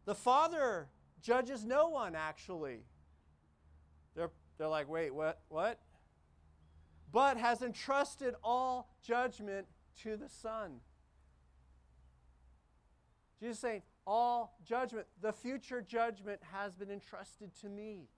the 0.04 0.14
Father 0.14 0.88
judges 1.22 1.64
no 1.64 1.88
one, 1.88 2.14
actually. 2.14 2.84
They're, 4.14 4.30
they're 4.58 4.68
like, 4.68 4.88
wait, 4.88 5.14
what? 5.14 5.40
What? 5.48 5.80
But 7.12 7.36
has 7.36 7.62
entrusted 7.62 8.34
all 8.42 8.90
judgment 9.02 9.66
to 10.02 10.16
the 10.16 10.28
Son. 10.28 10.80
Jesus 13.40 13.58
saying, 13.58 13.82
all 14.06 14.56
judgment, 14.64 15.06
the 15.20 15.32
future 15.32 15.80
judgment 15.80 16.40
has 16.52 16.74
been 16.74 16.90
entrusted 16.90 17.50
to 17.60 17.68
me. 17.68 18.08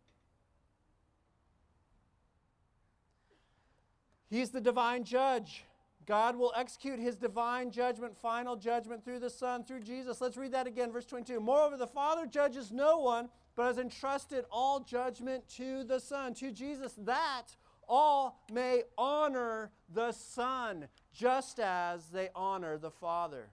He's 4.28 4.50
the 4.50 4.61
divine 4.61 5.04
judge. 5.04 5.64
God 6.06 6.37
will 6.37 6.52
execute 6.56 7.00
his 7.00 7.16
divine 7.16 7.71
judgment, 7.71 8.16
final 8.16 8.54
judgment 8.54 9.04
through 9.04 9.18
the 9.18 9.30
Son, 9.30 9.64
through 9.64 9.80
Jesus. 9.80 10.21
Let's 10.21 10.37
read 10.37 10.52
that 10.52 10.66
again, 10.66 10.92
verse 10.92 11.04
22. 11.04 11.40
Moreover, 11.40 11.76
the 11.76 11.87
Father 11.87 12.26
judges 12.26 12.71
no 12.71 12.99
one, 12.99 13.28
but 13.56 13.66
has 13.66 13.78
entrusted 13.78 14.45
all 14.50 14.80
judgment 14.80 15.49
to 15.56 15.83
the 15.83 15.99
Son, 15.99 16.33
to 16.35 16.52
Jesus, 16.52 16.95
that 16.99 17.47
all 17.88 18.40
may 18.52 18.83
honor 18.97 19.73
the 19.92 20.12
Son, 20.12 20.87
just 21.12 21.59
as 21.59 22.09
they 22.09 22.28
honor 22.37 22.78
the 22.78 22.90
Father. 22.90 23.50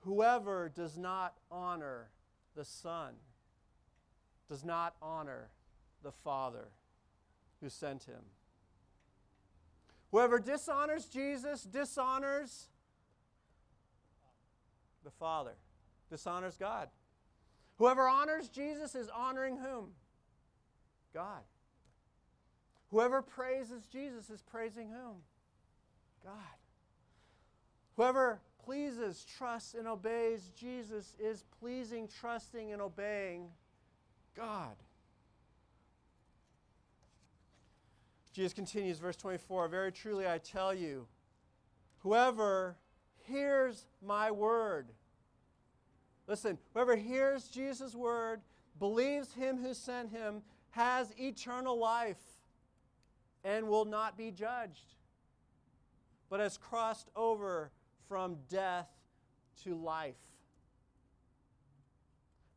Whoever 0.00 0.68
does 0.68 0.96
not 0.96 1.34
honor 1.50 2.10
the 2.54 2.64
Son 2.64 3.14
does 4.48 4.64
not 4.64 4.94
honor 5.02 5.48
the 6.04 6.12
Father 6.12 6.68
who 7.66 7.70
sent 7.70 8.04
him. 8.04 8.22
Whoever 10.12 10.38
dishonors 10.38 11.06
Jesus 11.06 11.64
dishonors 11.64 12.68
the 15.02 15.10
Father, 15.10 15.54
dishonors 16.08 16.56
God. 16.56 16.88
Whoever 17.78 18.08
honors 18.08 18.48
Jesus 18.48 18.94
is 18.94 19.08
honoring 19.08 19.56
whom? 19.56 19.88
God. 21.12 21.42
Whoever 22.92 23.20
praises 23.20 23.84
Jesus 23.86 24.30
is 24.30 24.42
praising 24.42 24.88
whom? 24.90 25.16
God. 26.22 26.34
Whoever 27.96 28.40
pleases, 28.64 29.26
trusts, 29.36 29.74
and 29.74 29.88
obeys 29.88 30.52
Jesus 30.54 31.16
is 31.18 31.42
pleasing, 31.58 32.08
trusting, 32.20 32.72
and 32.72 32.80
obeying 32.80 33.48
God. 34.36 34.76
Jesus 38.36 38.52
continues, 38.52 38.98
verse 38.98 39.16
24 39.16 39.66
Very 39.68 39.90
truly 39.90 40.28
I 40.28 40.36
tell 40.36 40.74
you, 40.74 41.06
whoever 42.00 42.76
hears 43.26 43.86
my 44.06 44.30
word, 44.30 44.88
listen, 46.28 46.58
whoever 46.74 46.96
hears 46.96 47.48
Jesus' 47.48 47.94
word, 47.94 48.42
believes 48.78 49.32
him 49.32 49.56
who 49.56 49.72
sent 49.72 50.10
him, 50.10 50.42
has 50.72 51.18
eternal 51.18 51.78
life 51.78 52.20
and 53.42 53.68
will 53.68 53.86
not 53.86 54.18
be 54.18 54.30
judged, 54.30 54.96
but 56.28 56.38
has 56.38 56.58
crossed 56.58 57.08
over 57.16 57.70
from 58.06 58.36
death 58.50 58.90
to 59.64 59.74
life. 59.74 60.14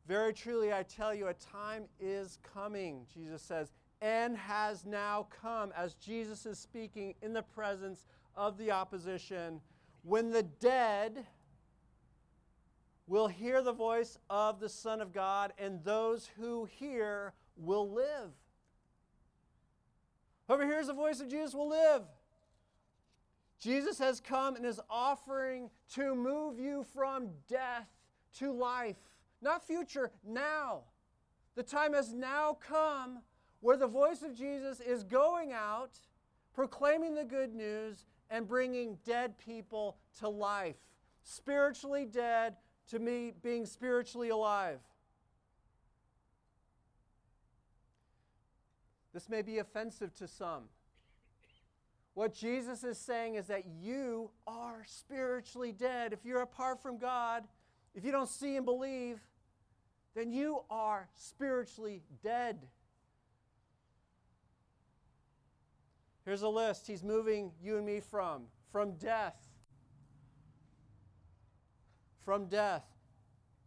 Very 0.06 0.34
truly, 0.34 0.74
I 0.74 0.82
tell 0.82 1.14
you, 1.14 1.28
a 1.28 1.34
time 1.34 1.84
is 1.98 2.38
coming, 2.42 3.06
Jesus 3.14 3.40
says, 3.40 3.72
and 4.00 4.36
has 4.36 4.86
now 4.86 5.26
come, 5.42 5.72
as 5.76 5.94
Jesus 5.94 6.46
is 6.46 6.58
speaking 6.58 7.14
in 7.22 7.32
the 7.32 7.42
presence 7.42 8.06
of 8.36 8.56
the 8.56 8.70
opposition, 8.70 9.60
when 10.02 10.30
the 10.30 10.42
dead 10.42 11.26
will 13.06 13.28
hear 13.28 13.60
the 13.60 13.72
voice 13.72 14.16
of 14.30 14.60
the 14.60 14.68
Son 14.68 15.00
of 15.00 15.12
God, 15.12 15.52
and 15.58 15.82
those 15.84 16.30
who 16.38 16.64
hear 16.64 17.34
will 17.56 17.90
live. 17.90 18.30
Whoever 20.46 20.64
hears 20.64 20.86
the 20.86 20.94
voice 20.94 21.20
of 21.20 21.28
Jesus 21.28 21.54
will 21.54 21.68
live. 21.68 22.02
Jesus 23.58 23.98
has 23.98 24.20
come 24.20 24.56
and 24.56 24.64
is 24.64 24.80
offering 24.88 25.70
to 25.94 26.14
move 26.14 26.58
you 26.58 26.84
from 26.94 27.28
death 27.48 27.88
to 28.38 28.52
life. 28.52 28.96
Not 29.42 29.66
future, 29.66 30.12
now. 30.26 30.82
The 31.56 31.62
time 31.62 31.94
has 31.94 32.14
now 32.14 32.56
come 32.66 33.18
where 33.60 33.76
the 33.76 33.86
voice 33.86 34.22
of 34.22 34.34
Jesus 34.34 34.80
is 34.80 35.04
going 35.04 35.52
out, 35.52 35.98
proclaiming 36.54 37.14
the 37.14 37.24
good 37.24 37.54
news, 37.54 38.06
and 38.30 38.46
bringing 38.46 38.96
dead 39.04 39.38
people 39.38 39.96
to 40.18 40.28
life. 40.28 40.76
Spiritually 41.22 42.06
dead 42.06 42.56
to 42.90 42.98
me 42.98 43.32
being 43.42 43.66
spiritually 43.66 44.30
alive. 44.30 44.80
This 49.12 49.28
may 49.28 49.42
be 49.42 49.58
offensive 49.58 50.14
to 50.16 50.28
some. 50.28 50.64
What 52.14 52.34
Jesus 52.34 52.84
is 52.84 52.98
saying 52.98 53.34
is 53.34 53.46
that 53.46 53.64
you 53.66 54.30
are 54.46 54.84
spiritually 54.86 55.72
dead. 55.72 56.12
If 56.12 56.24
you're 56.24 56.42
apart 56.42 56.82
from 56.82 56.98
God, 56.98 57.44
if 57.94 58.04
you 58.04 58.12
don't 58.12 58.28
see 58.28 58.56
and 58.56 58.64
believe, 58.64 59.20
then 60.14 60.32
you 60.32 60.62
are 60.70 61.08
spiritually 61.14 62.02
dead. 62.22 62.58
Here's 66.24 66.42
a 66.42 66.48
list 66.48 66.86
he's 66.86 67.02
moving 67.02 67.52
you 67.62 67.76
and 67.76 67.86
me 67.86 68.00
from. 68.00 68.44
From 68.70 68.92
death. 68.92 69.36
From 72.24 72.46
death, 72.46 72.84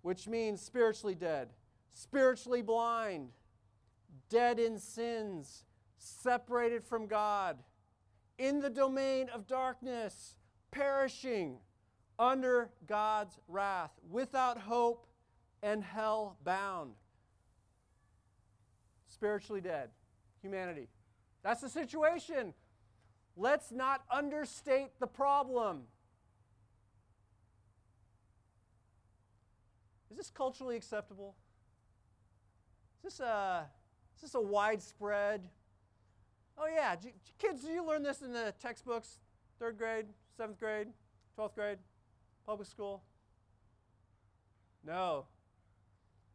which 0.01 0.27
means 0.27 0.61
spiritually 0.61 1.15
dead, 1.15 1.49
spiritually 1.93 2.61
blind, 2.61 3.29
dead 4.29 4.59
in 4.59 4.77
sins, 4.77 5.65
separated 5.97 6.85
from 6.85 7.07
God, 7.07 7.57
in 8.37 8.59
the 8.59 8.69
domain 8.69 9.27
of 9.33 9.47
darkness, 9.47 10.37
perishing 10.71 11.57
under 12.17 12.69
God's 12.87 13.37
wrath, 13.47 13.91
without 14.09 14.57
hope 14.59 15.07
and 15.61 15.83
hell 15.83 16.37
bound. 16.43 16.93
Spiritually 19.07 19.61
dead, 19.61 19.89
humanity. 20.41 20.87
That's 21.43 21.61
the 21.61 21.69
situation. 21.69 22.53
Let's 23.35 23.71
not 23.71 24.03
understate 24.09 24.99
the 24.99 25.07
problem. 25.07 25.83
Is 30.09 30.17
this 30.17 30.29
culturally 30.29 30.75
acceptable? 30.75 31.35
Is 32.99 33.17
this 33.17 33.19
a, 33.19 33.65
is 34.15 34.21
this 34.21 34.35
a 34.35 34.41
widespread? 34.41 35.49
Oh, 36.57 36.67
yeah. 36.73 36.95
Kids, 37.39 37.65
you 37.65 37.83
learn 37.83 38.03
this 38.03 38.21
in 38.21 38.31
the 38.31 38.53
textbooks? 38.61 39.19
Third 39.59 39.77
grade, 39.77 40.05
seventh 40.37 40.59
grade, 40.59 40.87
12th 41.37 41.55
grade, 41.55 41.77
public 42.45 42.67
school? 42.67 43.01
No. 44.85 45.25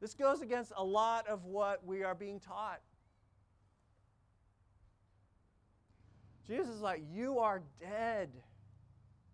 This 0.00 0.14
goes 0.14 0.40
against 0.42 0.72
a 0.76 0.84
lot 0.84 1.28
of 1.28 1.44
what 1.44 1.86
we 1.86 2.02
are 2.02 2.14
being 2.14 2.40
taught. 2.40 2.80
Jesus 6.48 6.68
is 6.68 6.80
like, 6.80 7.02
You 7.12 7.38
are 7.38 7.62
dead. 7.80 8.30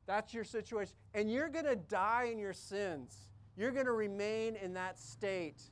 That's 0.06 0.34
your 0.34 0.44
situation. 0.44 0.94
And 1.14 1.30
you're 1.30 1.48
going 1.48 1.64
to 1.64 1.76
die 1.76 2.28
in 2.30 2.38
your 2.38 2.52
sins. 2.52 3.16
You're 3.56 3.70
going 3.70 3.86
to 3.86 3.92
remain 3.92 4.56
in 4.56 4.74
that 4.74 4.98
state 4.98 5.62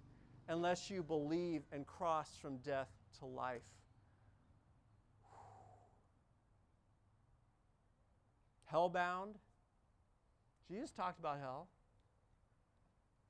unless 0.48 0.88
you 0.88 1.02
believe 1.02 1.62
and 1.72 1.87
cross 1.87 2.31
from 2.40 2.59
death 2.59 2.88
to 3.18 3.26
life. 3.26 3.62
Hellbound. 8.72 9.35
Jesus 10.70 10.92
talked 10.92 11.18
about 11.18 11.38
hell. 11.38 11.68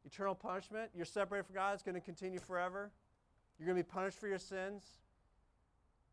Eternal 0.04 0.34
punishment. 0.34 0.90
You're 0.94 1.04
separated 1.04 1.46
from 1.46 1.56
God. 1.56 1.74
It's 1.74 1.82
going 1.82 1.94
to 1.96 2.00
continue 2.00 2.38
forever. 2.38 2.92
You're 3.58 3.66
going 3.66 3.76
to 3.76 3.82
be 3.82 3.90
punished 3.90 4.20
for 4.20 4.28
your 4.28 4.38
sins. 4.38 4.84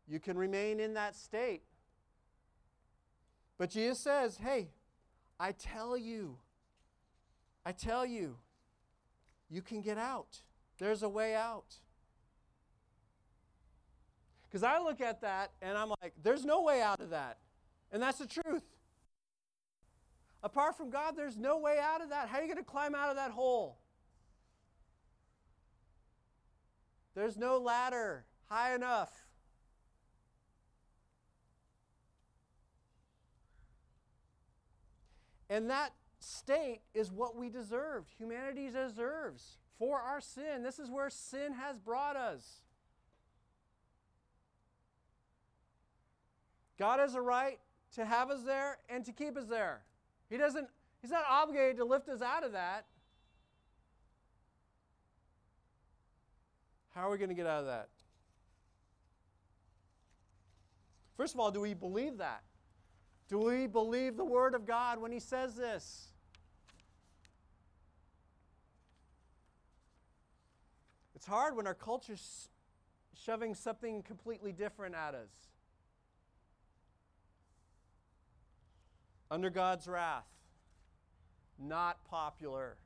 You 0.08 0.18
can 0.18 0.36
remain 0.36 0.80
in 0.80 0.94
that 0.94 1.14
state 1.14 1.62
but 3.60 3.68
Jesus 3.68 3.98
says, 3.98 4.38
hey, 4.38 4.70
I 5.38 5.52
tell 5.52 5.94
you, 5.94 6.38
I 7.66 7.72
tell 7.72 8.06
you, 8.06 8.36
you 9.50 9.60
can 9.60 9.82
get 9.82 9.98
out. 9.98 10.40
There's 10.78 11.02
a 11.02 11.10
way 11.10 11.34
out. 11.34 11.74
Because 14.48 14.62
I 14.62 14.78
look 14.78 15.02
at 15.02 15.20
that 15.20 15.50
and 15.60 15.76
I'm 15.76 15.90
like, 16.00 16.14
there's 16.22 16.42
no 16.42 16.62
way 16.62 16.80
out 16.80 17.00
of 17.00 17.10
that. 17.10 17.36
And 17.92 18.02
that's 18.02 18.16
the 18.16 18.26
truth. 18.26 18.64
Apart 20.42 20.78
from 20.78 20.88
God, 20.88 21.14
there's 21.14 21.36
no 21.36 21.58
way 21.58 21.76
out 21.78 22.00
of 22.00 22.08
that. 22.08 22.28
How 22.28 22.38
are 22.38 22.40
you 22.40 22.46
going 22.46 22.64
to 22.64 22.64
climb 22.64 22.94
out 22.94 23.10
of 23.10 23.16
that 23.16 23.30
hole? 23.30 23.76
There's 27.14 27.36
no 27.36 27.58
ladder 27.58 28.24
high 28.48 28.74
enough. 28.74 29.12
And 35.50 35.68
that 35.68 35.92
state 36.20 36.80
is 36.94 37.10
what 37.10 37.36
we 37.36 37.50
deserved. 37.50 38.08
Humanity 38.16 38.70
deserves 38.70 39.58
for 39.78 39.98
our 39.98 40.20
sin. 40.20 40.62
This 40.62 40.78
is 40.78 40.88
where 40.88 41.10
sin 41.10 41.54
has 41.54 41.76
brought 41.76 42.16
us. 42.16 42.62
God 46.78 47.00
has 47.00 47.14
a 47.14 47.20
right 47.20 47.58
to 47.96 48.04
have 48.06 48.30
us 48.30 48.42
there 48.44 48.78
and 48.88 49.04
to 49.04 49.12
keep 49.12 49.36
us 49.36 49.46
there. 49.46 49.82
He 50.30 50.36
doesn't, 50.36 50.68
He's 51.02 51.10
not 51.10 51.24
obligated 51.28 51.78
to 51.78 51.84
lift 51.84 52.08
us 52.08 52.22
out 52.22 52.44
of 52.44 52.52
that. 52.52 52.86
How 56.94 57.08
are 57.08 57.10
we 57.10 57.18
going 57.18 57.28
to 57.28 57.34
get 57.34 57.46
out 57.46 57.60
of 57.60 57.66
that? 57.66 57.88
First 61.16 61.34
of 61.34 61.40
all, 61.40 61.50
do 61.50 61.60
we 61.60 61.74
believe 61.74 62.18
that? 62.18 62.42
Do 63.30 63.38
we 63.38 63.68
believe 63.68 64.16
the 64.16 64.24
Word 64.24 64.56
of 64.56 64.66
God 64.66 65.00
when 65.00 65.12
He 65.12 65.20
says 65.20 65.54
this? 65.54 66.08
It's 71.14 71.26
hard 71.26 71.54
when 71.54 71.68
our 71.68 71.74
culture's 71.74 72.48
shoving 73.14 73.54
something 73.54 74.02
completely 74.02 74.50
different 74.50 74.96
at 74.96 75.14
us. 75.14 75.30
Under 79.30 79.48
God's 79.48 79.86
wrath, 79.86 80.26
not 81.56 82.04
popular. 82.10 82.78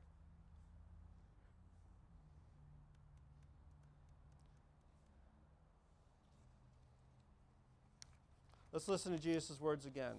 Let's 8.75 8.89
listen 8.89 9.13
to 9.13 9.17
Jesus' 9.17 9.61
words 9.61 9.85
again. 9.85 10.15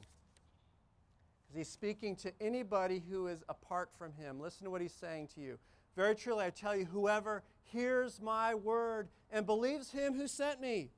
Because 1.43 1.59
he's 1.59 1.69
speaking 1.69 2.17
to 2.17 2.33
anybody 2.41 3.03
who 3.07 3.27
is 3.27 3.45
apart 3.51 3.91
from 3.99 4.15
him. 4.15 4.41
Listen 4.41 4.65
to 4.65 4.71
what 4.71 4.81
he's 4.81 4.95
saying 4.95 5.29
to 5.35 5.43
you. 5.43 5.59
Very 5.95 6.15
truly, 6.15 6.47
I 6.47 6.49
tell 6.49 6.75
you, 6.75 6.87
whoever 6.87 7.43
hears 7.65 8.19
my 8.19 8.55
word 8.55 9.09
and 9.31 9.45
believes 9.45 9.91
him 9.91 10.15
who 10.15 10.27
sent 10.27 10.63
me, 10.63 10.89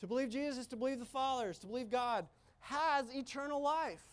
to 0.00 0.06
believe 0.06 0.28
Jesus, 0.28 0.66
to 0.66 0.76
believe 0.76 0.98
the 0.98 1.06
Father, 1.06 1.50
to 1.54 1.66
believe 1.66 1.88
God, 1.88 2.26
has 2.58 3.06
eternal 3.14 3.62
life 3.62 4.04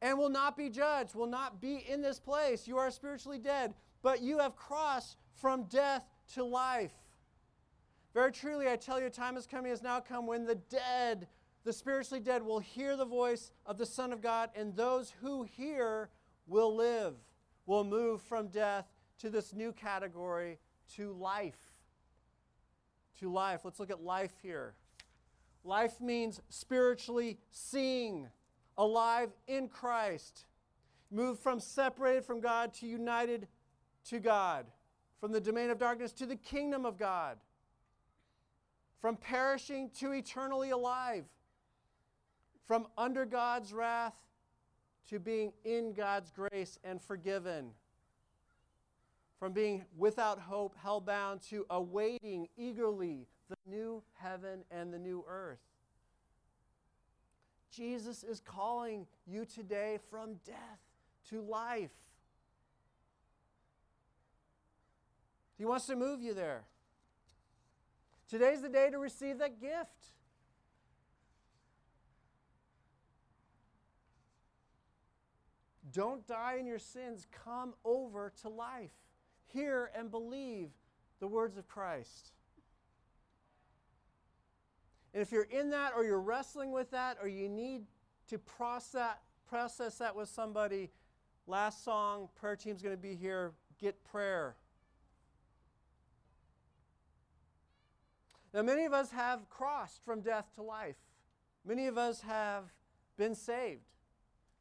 and 0.00 0.16
will 0.16 0.28
not 0.28 0.56
be 0.56 0.70
judged, 0.70 1.16
will 1.16 1.26
not 1.26 1.60
be 1.60 1.84
in 1.90 2.00
this 2.00 2.20
place. 2.20 2.68
You 2.68 2.78
are 2.78 2.92
spiritually 2.92 3.38
dead, 3.38 3.74
but 4.00 4.22
you 4.22 4.38
have 4.38 4.54
crossed 4.54 5.16
from 5.34 5.64
death 5.64 6.04
to 6.34 6.44
life. 6.44 6.94
Very 8.12 8.30
truly, 8.30 8.68
I 8.68 8.76
tell 8.76 9.02
you, 9.02 9.10
time 9.10 9.36
is 9.36 9.44
coming, 9.44 9.70
has 9.70 9.82
now 9.82 9.98
come 9.98 10.28
when 10.28 10.44
the 10.44 10.54
dead, 10.54 11.26
the 11.64 11.72
spiritually 11.72 12.20
dead, 12.20 12.42
will 12.42 12.58
hear 12.58 12.96
the 12.96 13.04
voice 13.04 13.52
of 13.66 13.78
the 13.78 13.86
Son 13.86 14.12
of 14.12 14.20
God, 14.20 14.50
and 14.54 14.74
those 14.74 15.12
who 15.20 15.42
hear 15.42 16.10
will 16.46 16.74
live, 16.74 17.14
will 17.66 17.84
move 17.84 18.20
from 18.22 18.48
death 18.48 18.86
to 19.18 19.30
this 19.30 19.52
new 19.54 19.72
category 19.72 20.58
to 20.96 21.12
life. 21.12 21.72
To 23.20 23.32
life. 23.32 23.60
Let's 23.64 23.80
look 23.80 23.90
at 23.90 24.02
life 24.02 24.32
here. 24.42 24.74
Life 25.62 26.00
means 26.00 26.40
spiritually 26.50 27.38
seeing, 27.50 28.28
alive 28.76 29.30
in 29.46 29.68
Christ, 29.68 30.44
Move 31.14 31.38
from 31.38 31.60
separated 31.60 32.24
from 32.24 32.40
God 32.40 32.74
to 32.74 32.88
united 32.88 33.46
to 34.06 34.18
God, 34.18 34.66
from 35.20 35.30
the 35.30 35.40
domain 35.40 35.70
of 35.70 35.78
darkness 35.78 36.10
to 36.14 36.26
the 36.26 36.34
kingdom 36.34 36.84
of 36.84 36.98
God, 36.98 37.38
from 39.00 39.16
perishing 39.16 39.90
to 40.00 40.10
eternally 40.10 40.70
alive, 40.70 41.24
from 42.66 42.86
under 42.96 43.24
God's 43.24 43.72
wrath 43.72 44.14
to 45.08 45.18
being 45.18 45.52
in 45.64 45.92
God's 45.92 46.30
grace 46.30 46.78
and 46.82 47.00
forgiven 47.00 47.70
from 49.38 49.52
being 49.52 49.84
without 49.96 50.38
hope, 50.38 50.74
held 50.82 51.04
bound, 51.04 51.42
to 51.42 51.66
awaiting 51.68 52.48
eagerly 52.56 53.26
the 53.50 53.56
new 53.70 54.02
heaven 54.14 54.64
and 54.70 54.90
the 54.90 54.98
new 54.98 55.22
earth. 55.28 55.58
Jesus 57.70 58.22
is 58.22 58.40
calling 58.40 59.06
you 59.26 59.44
today 59.44 59.98
from 60.08 60.36
death 60.46 60.80
to 61.28 61.42
life. 61.42 61.90
He 65.58 65.64
wants 65.64 65.86
to 65.86 65.96
move 65.96 66.22
you 66.22 66.32
there. 66.32 66.64
Today's 68.30 68.62
the 68.62 68.68
day 68.68 68.88
to 68.90 68.98
receive 68.98 69.38
that 69.40 69.60
gift. 69.60 70.14
Don't 75.94 76.26
die 76.26 76.56
in 76.60 76.66
your 76.66 76.78
sins. 76.78 77.26
Come 77.44 77.72
over 77.84 78.32
to 78.42 78.50
life 78.50 78.90
hear 79.54 79.90
and 79.96 80.10
believe 80.10 80.70
the 81.20 81.28
words 81.28 81.56
of 81.56 81.66
Christ. 81.68 82.32
And 85.14 85.22
if 85.22 85.30
you're 85.30 85.44
in 85.44 85.70
that 85.70 85.92
or 85.96 86.04
you're 86.04 86.20
wrestling 86.20 86.72
with 86.72 86.90
that 86.90 87.18
or 87.22 87.28
you 87.28 87.48
need 87.48 87.82
to 88.28 88.38
process, 88.38 89.14
process 89.48 89.98
that 89.98 90.14
with 90.14 90.28
somebody, 90.28 90.90
last 91.46 91.84
song, 91.84 92.28
prayer 92.34 92.56
team's 92.56 92.82
going 92.82 92.96
to 92.96 93.00
be 93.00 93.14
here. 93.14 93.52
Get 93.80 94.02
prayer. 94.04 94.56
Now, 98.52 98.62
many 98.62 98.84
of 98.84 98.92
us 98.92 99.10
have 99.12 99.48
crossed 99.48 100.04
from 100.04 100.20
death 100.20 100.46
to 100.56 100.62
life. 100.62 100.96
Many 101.64 101.86
of 101.86 101.96
us 101.96 102.20
have 102.22 102.64
been 103.16 103.34
saved, 103.34 103.82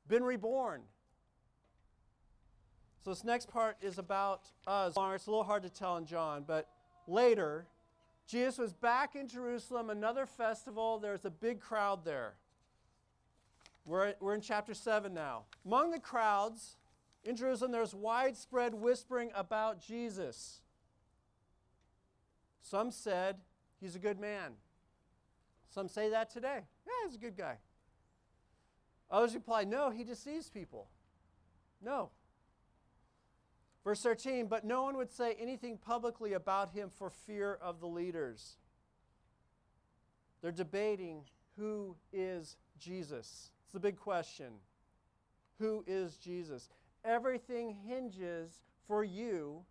been 0.08 0.24
reborn, 0.24 0.82
so 3.04 3.10
this 3.10 3.26
next 3.26 3.50
part 3.50 3.76
is 3.82 3.98
about 3.98 4.50
us. 4.66 4.94
It's 4.98 5.28
a 5.28 5.30
little 5.30 5.44
hard 5.44 5.64
to 5.64 5.70
tell 5.70 5.98
in 5.98 6.06
John, 6.06 6.46
but 6.48 6.70
later, 7.06 7.68
Jesus 8.28 8.58
was 8.58 8.72
back 8.72 9.16
in 9.16 9.28
Jerusalem, 9.28 9.90
another 9.90 10.26
festival. 10.26 11.00
There's 11.00 11.26
a 11.26 11.30
big 11.30 11.60
crowd 11.60 12.06
there. 12.06 12.36
We're, 13.86 14.14
we're 14.22 14.36
in 14.36 14.40
chapter 14.40 14.74
7 14.74 15.14
now. 15.14 15.44
Among 15.66 15.92
the 15.92 16.00
crowds 16.00 16.78
in 17.26 17.36
Jerusalem, 17.36 17.74
there's 17.74 17.94
widespread 17.94 18.74
whispering 18.74 19.32
about 19.36 19.86
Jesus. 19.86 20.62
Some 22.62 22.90
said 22.90 23.36
he's 23.82 23.98
a 23.98 24.00
good 24.00 24.18
man. 24.18 24.54
Some 25.70 25.90
say 25.90 26.10
that 26.10 26.30
today. 26.30 26.62
Yeah, 26.88 26.92
he's 27.06 27.16
a 27.16 27.20
good 27.20 27.36
guy. 27.36 27.58
Others 29.12 29.34
reply, 29.34 29.66
no, 29.66 29.90
he 29.90 30.06
deceives 30.06 30.50
people. 30.50 30.88
No, 31.84 32.10
Verse 33.84 34.02
13, 34.02 34.48
but 34.48 34.64
no 34.64 34.84
one 34.84 34.96
would 34.96 35.12
say 35.12 35.36
anything 35.40 35.78
publicly 35.78 36.34
about 36.34 36.72
him 36.72 36.90
for 36.90 37.10
fear 37.10 37.58
of 37.62 37.82
the 37.82 37.88
leaders. 37.88 38.58
They're 40.42 40.52
debating 40.52 41.24
who 41.58 41.96
is 42.12 42.56
Jesus. 42.80 43.52
It's 43.64 43.74
the 43.74 43.80
big 43.80 43.98
question. 43.98 44.54
Who 45.60 45.84
is 45.86 46.18
Jesus? 46.18 46.70
Everything 47.04 47.76
hinges 47.86 48.62
for 48.88 49.04
you 49.04 49.64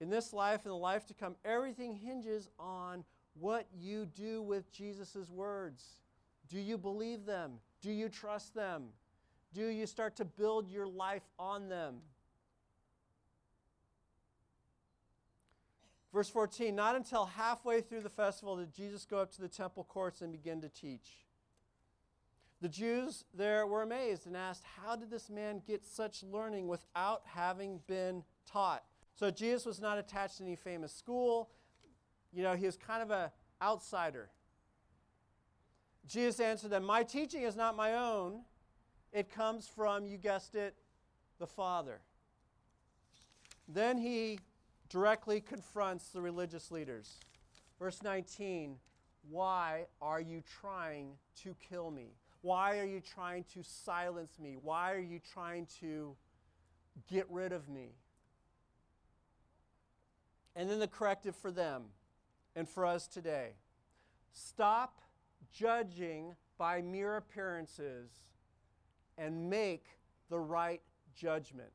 in 0.00 0.10
this 0.10 0.32
life 0.32 0.64
and 0.64 0.72
the 0.72 0.76
life 0.76 1.06
to 1.06 1.14
come. 1.14 1.36
Everything 1.44 1.94
hinges 1.94 2.48
on 2.58 3.04
what 3.38 3.66
you 3.74 4.06
do 4.06 4.42
with 4.42 4.70
Jesus' 4.72 5.30
words. 5.30 5.82
Do 6.48 6.58
you 6.58 6.78
believe 6.78 7.24
them? 7.24 7.52
Do 7.80 7.90
you 7.90 8.08
trust 8.08 8.54
them? 8.54 8.88
Do 9.54 9.66
you 9.66 9.86
start 9.86 10.16
to 10.16 10.24
build 10.24 10.68
your 10.68 10.86
life 10.86 11.22
on 11.38 11.68
them? 11.68 11.96
Verse 16.12 16.28
14 16.28 16.74
Not 16.74 16.96
until 16.96 17.26
halfway 17.26 17.80
through 17.80 18.02
the 18.02 18.10
festival 18.10 18.56
did 18.56 18.72
Jesus 18.72 19.04
go 19.04 19.18
up 19.18 19.32
to 19.32 19.40
the 19.40 19.48
temple 19.48 19.84
courts 19.84 20.22
and 20.22 20.32
begin 20.32 20.60
to 20.60 20.68
teach. 20.68 21.26
The 22.62 22.68
Jews 22.68 23.24
there 23.34 23.66
were 23.66 23.82
amazed 23.82 24.26
and 24.26 24.36
asked, 24.36 24.64
How 24.82 24.96
did 24.96 25.10
this 25.10 25.28
man 25.28 25.62
get 25.66 25.84
such 25.84 26.22
learning 26.22 26.68
without 26.68 27.22
having 27.26 27.80
been 27.86 28.24
taught? 28.50 28.84
So 29.14 29.30
Jesus 29.30 29.66
was 29.66 29.80
not 29.80 29.98
attached 29.98 30.38
to 30.38 30.44
any 30.44 30.56
famous 30.56 30.92
school. 30.92 31.50
You 32.32 32.42
know, 32.42 32.54
he 32.54 32.66
was 32.66 32.76
kind 32.76 33.02
of 33.02 33.10
an 33.10 33.30
outsider. 33.62 34.30
Jesus 36.06 36.40
answered 36.40 36.70
them, 36.70 36.84
My 36.84 37.02
teaching 37.02 37.42
is 37.42 37.56
not 37.56 37.76
my 37.76 37.94
own. 37.94 38.42
It 39.12 39.30
comes 39.30 39.66
from, 39.66 40.06
you 40.06 40.18
guessed 40.18 40.54
it, 40.54 40.74
the 41.38 41.46
Father. 41.46 42.00
Then 43.68 43.98
he 43.98 44.38
directly 44.88 45.40
confronts 45.40 46.08
the 46.08 46.20
religious 46.20 46.70
leaders. 46.70 47.18
Verse 47.78 48.02
19 48.02 48.76
Why 49.28 49.86
are 50.00 50.20
you 50.20 50.42
trying 50.60 51.12
to 51.42 51.54
kill 51.68 51.90
me? 51.90 52.14
Why 52.42 52.78
are 52.78 52.84
you 52.84 53.00
trying 53.00 53.44
to 53.54 53.62
silence 53.62 54.38
me? 54.38 54.56
Why 54.62 54.92
are 54.92 55.00
you 55.00 55.20
trying 55.32 55.66
to 55.80 56.14
get 57.10 57.26
rid 57.30 57.52
of 57.52 57.68
me? 57.68 57.88
And 60.54 60.70
then 60.70 60.78
the 60.78 60.88
corrective 60.88 61.36
for 61.36 61.50
them 61.50 61.84
and 62.54 62.68
for 62.68 62.86
us 62.86 63.06
today 63.06 63.50
stop 64.32 65.00
judging 65.52 66.34
by 66.58 66.82
mere 66.82 67.16
appearances 67.16 68.10
and 69.18 69.50
make 69.50 69.84
the 70.30 70.38
right 70.38 70.82
judgment. 71.14 71.72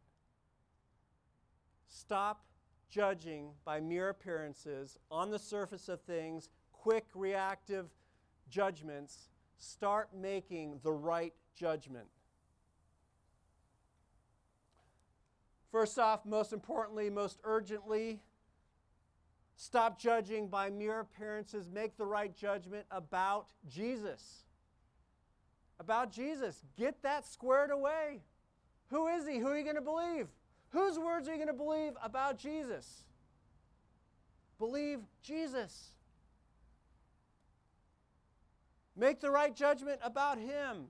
Stop 1.88 2.46
judging 2.92 3.52
by 3.66 3.80
mere 3.80 4.10
appearances, 4.10 5.00
on 5.10 5.32
the 5.32 5.40
surface 5.40 5.90
of 5.90 6.02
things, 6.02 6.50
quick 6.72 7.06
reactive 7.16 7.88
judgments, 8.50 9.30
start 9.58 10.10
making 10.14 10.80
the 10.84 10.92
right 10.92 11.34
judgment. 11.56 12.08
First 15.72 15.98
off, 15.98 16.26
most 16.26 16.52
importantly, 16.52 17.10
most 17.10 17.40
urgently, 17.46 18.20
stop 19.56 19.98
judging 19.98 20.50
by 20.50 20.70
mere 20.70 21.00
appearances, 21.00 21.70
make 21.70 21.96
the 21.96 22.06
right 22.06 22.36
judgment 22.36 22.86
about 22.92 23.54
Jesus. 23.70 24.44
about 25.82 26.12
Jesus. 26.12 26.64
Get 26.78 27.02
that 27.02 27.26
squared 27.26 27.72
away. 27.72 28.22
Who 28.90 29.08
is 29.08 29.28
he? 29.28 29.40
Who 29.40 29.48
are 29.48 29.58
you 29.58 29.64
going 29.64 29.76
to 29.76 29.82
believe? 29.82 30.28
Whose 30.72 30.98
words 30.98 31.28
are 31.28 31.32
you 31.32 31.38
going 31.38 31.48
to 31.48 31.54
believe 31.54 31.94
about 32.02 32.38
Jesus? 32.38 33.04
Believe 34.58 35.00
Jesus. 35.22 35.92
Make 38.96 39.20
the 39.20 39.32
right 39.32 39.56
judgment 39.56 40.00
about 40.04 40.38
him. 40.38 40.88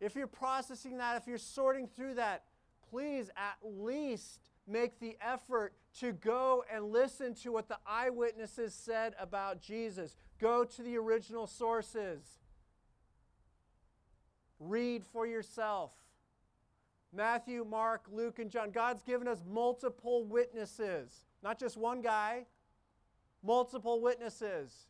If 0.00 0.14
you're 0.14 0.26
processing 0.26 0.98
that, 0.98 1.16
if 1.16 1.26
you're 1.26 1.38
sorting 1.38 1.86
through 1.86 2.14
that, 2.14 2.44
please 2.90 3.30
at 3.36 3.56
least 3.62 4.50
make 4.66 4.98
the 5.00 5.16
effort 5.20 5.72
to 6.00 6.12
go 6.12 6.64
and 6.70 6.92
listen 6.92 7.34
to 7.34 7.52
what 7.52 7.68
the 7.68 7.78
eyewitnesses 7.86 8.74
said 8.74 9.14
about 9.18 9.60
Jesus. 9.60 10.16
Go 10.40 10.64
to 10.64 10.82
the 10.82 10.96
original 10.96 11.46
sources. 11.46 12.40
Read 14.64 15.04
for 15.04 15.26
yourself. 15.26 15.92
Matthew, 17.12 17.64
Mark, 17.64 18.06
Luke, 18.10 18.38
and 18.38 18.50
John. 18.50 18.70
God's 18.70 19.02
given 19.02 19.28
us 19.28 19.42
multiple 19.48 20.24
witnesses, 20.24 21.26
not 21.42 21.58
just 21.58 21.76
one 21.76 22.00
guy, 22.00 22.46
multiple 23.42 24.00
witnesses. 24.00 24.88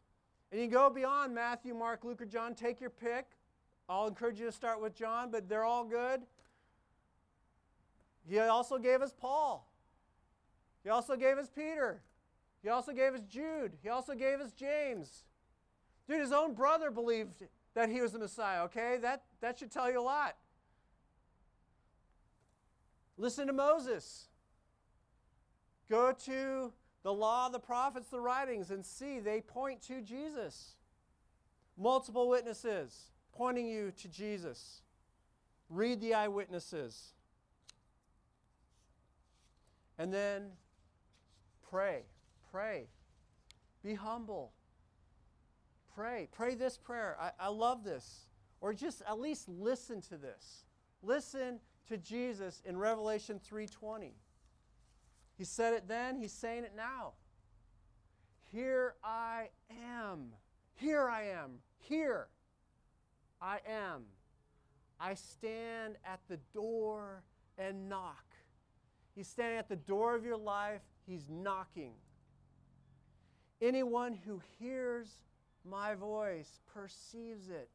And 0.51 0.61
you 0.61 0.69
go 0.69 0.89
beyond 0.89 1.35
Matthew, 1.35 1.75
Mark, 1.75 2.05
Luke, 2.05 2.23
or 2.23 2.27
John. 2.27 2.55
Take 2.55 2.81
your 2.81 2.91
pick. 2.91 3.27
I'll 3.89 4.07
encourage 4.07 4.41
you 4.41 4.47
to 4.47 4.53
start 4.53 4.81
with 4.81 4.95
John, 4.95 5.31
but 5.31 5.49
they're 5.49 5.65
all 5.65 5.85
good. 5.85 6.23
He 8.27 8.39
also 8.39 8.79
gave 8.79 9.03
us 9.03 9.13
Paul. 9.13 9.71
He 10.83 10.89
also 10.89 11.17
gave 11.17 11.37
us 11.37 11.51
Peter. 11.55 12.03
He 12.63 12.71
also 12.71 12.93
gave 12.93 13.13
us 13.13 13.21
Jude. 13.29 13.73
He 13.83 13.91
also 13.91 14.15
gave 14.15 14.41
us 14.41 14.53
James. 14.53 15.25
Dude, 16.09 16.21
his 16.21 16.33
own 16.33 16.55
brother 16.55 16.91
believed 16.91 17.43
that 17.75 17.91
he 17.91 18.01
was 18.01 18.13
the 18.13 18.19
Messiah, 18.19 18.63
okay? 18.65 18.99
That, 19.01 19.23
that 19.41 19.59
should 19.59 19.71
tell 19.71 19.91
you 19.91 20.01
a 20.01 20.03
lot. 20.03 20.37
Listen 23.17 23.47
to 23.47 23.53
Moses. 23.53 24.29
Go 25.91 26.13
to 26.25 26.73
the 27.03 27.13
law, 27.13 27.49
the 27.49 27.59
prophets, 27.59 28.09
the 28.09 28.21
writings, 28.21 28.71
and 28.71 28.85
see 28.85 29.21
they 29.21 29.41
point 29.41 29.83
to 29.83 30.01
Jesus. 30.01 30.75
Multiple 31.77 32.29
witnesses 32.29 33.11
pointing 33.33 33.67
you 33.67 33.93
to 33.99 34.09
Jesus. 34.09 34.83
Read 35.69 36.01
the 36.01 36.15
eyewitnesses. 36.15 37.13
And 39.99 40.13
then 40.13 40.51
pray. 41.71 42.03
Pray. 42.51 42.87
Be 43.83 43.95
humble. 43.95 44.53
Pray. 45.95 46.29
Pray 46.33 46.55
this 46.55 46.77
prayer. 46.77 47.17
I, 47.21 47.31
I 47.39 47.49
love 47.49 47.85
this. 47.85 48.27
Or 48.61 48.73
just 48.73 49.03
at 49.09 49.21
least 49.21 49.49
listen 49.49 50.01
to 50.03 50.17
this. 50.17 50.65
Listen 51.03 51.61
to 51.89 51.99
Jesus 51.99 52.63
in 52.65 52.77
Revelation 52.77 53.41
3:20. 53.41 54.13
He 55.37 55.45
said 55.45 55.75
it 55.75 55.89
then, 55.89 56.17
he's 56.17 56.33
saying 56.33 56.65
it 56.65 56.73
now. 56.77 57.13
Here 58.53 58.95
I 59.03 59.49
am. 59.93 60.33
Here 60.75 61.09
I 61.09 61.25
am. 61.25 61.59
Here 61.79 62.29
I 63.41 63.59
am. 63.69 64.05
I 65.01 65.15
stand 65.15 65.97
at 66.05 66.21
the 66.29 66.39
door 66.55 67.25
and 67.59 67.89
knock. 67.89 68.25
He's 69.15 69.29
standing 69.29 69.59
at 69.59 69.69
the 69.69 69.77
door 69.77 70.15
of 70.15 70.25
your 70.25 70.37
life, 70.37 70.83
he's 71.07 71.27
knocking. 71.29 71.93
Anyone 73.61 74.19
who 74.27 74.41
hears 74.59 75.09
my 75.69 75.95
voice 75.95 76.61
perceives 76.73 77.49
it 77.49 77.71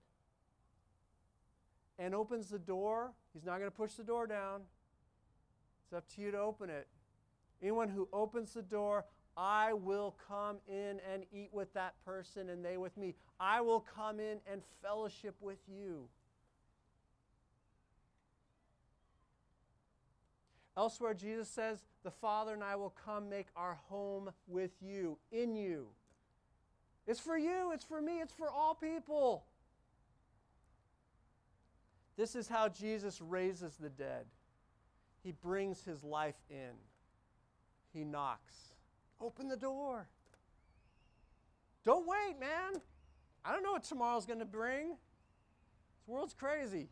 and 1.97 2.15
opens 2.15 2.49
the 2.49 2.59
door, 2.59 3.11
he's 3.33 3.45
not 3.45 3.59
going 3.59 3.69
to 3.69 3.75
push 3.75 3.93
the 3.93 4.03
door 4.03 4.25
down. 4.25 4.61
It's 5.85 5.93
up 5.93 6.07
to 6.15 6.21
you 6.21 6.31
to 6.31 6.39
open 6.39 6.69
it. 6.69 6.87
Anyone 7.61 7.89
who 7.89 8.07
opens 8.13 8.53
the 8.53 8.61
door, 8.61 9.05
I 9.35 9.73
will 9.73 10.15
come 10.27 10.57
in 10.67 11.01
and 11.13 11.25
eat 11.33 11.49
with 11.51 11.73
that 11.73 11.93
person 12.05 12.49
and 12.49 12.63
they 12.63 12.77
with 12.77 12.95
me. 12.97 13.15
I 13.39 13.61
will 13.61 13.81
come 13.81 14.19
in 14.19 14.37
and 14.49 14.61
fellowship 14.81 15.35
with 15.41 15.59
you. 15.67 16.07
Elsewhere, 20.77 21.13
Jesus 21.13 21.49
says, 21.49 21.79
The 22.03 22.11
Father 22.11 22.53
and 22.53 22.63
I 22.63 22.77
will 22.77 22.93
come 23.05 23.29
make 23.29 23.47
our 23.55 23.77
home 23.89 24.29
with 24.47 24.71
you, 24.81 25.17
in 25.31 25.55
you. 25.55 25.87
It's 27.09 27.19
for 27.19 27.39
you, 27.39 27.71
it's 27.73 27.83
for 27.83 27.99
me, 27.99 28.19
it's 28.19 28.33
for 28.33 28.47
all 28.47 28.75
people. 28.75 29.43
This 32.15 32.35
is 32.35 32.47
how 32.47 32.69
Jesus 32.69 33.19
raises 33.19 33.77
the 33.77 33.89
dead. 33.89 34.27
He 35.23 35.31
brings 35.31 35.83
his 35.83 36.03
life 36.03 36.35
in, 36.51 36.75
he 37.91 38.03
knocks. 38.03 38.53
Open 39.19 39.47
the 39.47 39.57
door. 39.57 40.07
Don't 41.83 42.07
wait, 42.07 42.39
man. 42.39 42.79
I 43.43 43.53
don't 43.53 43.63
know 43.63 43.71
what 43.71 43.85
tomorrow's 43.85 44.27
going 44.27 44.37
to 44.37 44.45
bring. 44.45 44.89
This 44.89 46.05
world's 46.05 46.35
crazy. 46.35 46.89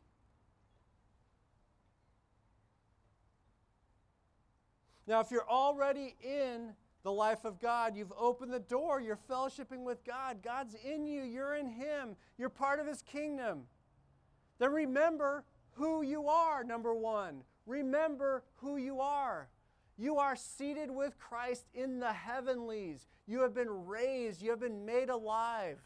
Now, 5.05 5.19
if 5.19 5.29
you're 5.29 5.47
already 5.47 6.15
in 6.23 6.73
the 7.07 7.13
life 7.13 7.45
of 7.45 7.61
God, 7.61 7.95
you've 7.95 8.11
opened 8.19 8.51
the 8.51 8.59
door, 8.59 8.99
you're 8.99 9.17
fellowshipping 9.29 9.85
with 9.85 10.03
God. 10.03 10.43
God's 10.43 10.75
in 10.75 11.07
you, 11.07 11.23
you're 11.23 11.55
in 11.55 11.69
Him, 11.69 12.17
you're 12.37 12.49
part 12.49 12.81
of 12.81 12.85
His 12.85 13.01
kingdom. 13.01 13.61
Then 14.59 14.73
remember 14.73 15.45
who 15.75 16.01
you 16.01 16.27
are, 16.27 16.65
number 16.65 16.93
one. 16.93 17.43
Remember 17.65 18.43
who 18.55 18.75
you 18.75 18.99
are. 18.99 19.47
You 19.97 20.17
are 20.17 20.35
seated 20.35 20.91
with 20.91 21.17
Christ 21.17 21.63
in 21.73 22.01
the 22.01 22.11
heavenlies. 22.11 23.07
You 23.25 23.39
have 23.43 23.55
been 23.55 23.85
raised, 23.85 24.41
you 24.41 24.49
have 24.49 24.59
been 24.59 24.85
made 24.85 25.07
alive. 25.07 25.79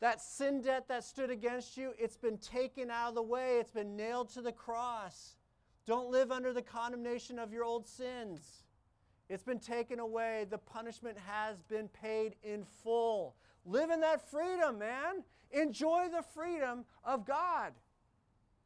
That 0.00 0.22
sin 0.22 0.62
debt 0.62 0.88
that 0.88 1.04
stood 1.04 1.28
against 1.28 1.76
you, 1.76 1.92
it's 1.98 2.16
been 2.16 2.38
taken 2.38 2.90
out 2.90 3.10
of 3.10 3.14
the 3.14 3.22
way, 3.22 3.58
it's 3.58 3.70
been 3.70 3.94
nailed 3.94 4.30
to 4.30 4.40
the 4.40 4.52
cross. 4.52 5.36
Don't 5.84 6.10
live 6.10 6.32
under 6.32 6.54
the 6.54 6.62
condemnation 6.62 7.38
of 7.38 7.52
your 7.52 7.64
old 7.64 7.86
sins. 7.86 8.61
It's 9.28 9.42
been 9.42 9.58
taken 9.58 9.98
away. 9.98 10.46
The 10.50 10.58
punishment 10.58 11.16
has 11.26 11.62
been 11.62 11.88
paid 11.88 12.36
in 12.42 12.64
full. 12.82 13.36
Live 13.64 13.90
in 13.90 14.00
that 14.00 14.28
freedom, 14.30 14.78
man. 14.78 15.22
Enjoy 15.50 16.08
the 16.10 16.22
freedom 16.34 16.84
of 17.04 17.26
God. 17.26 17.72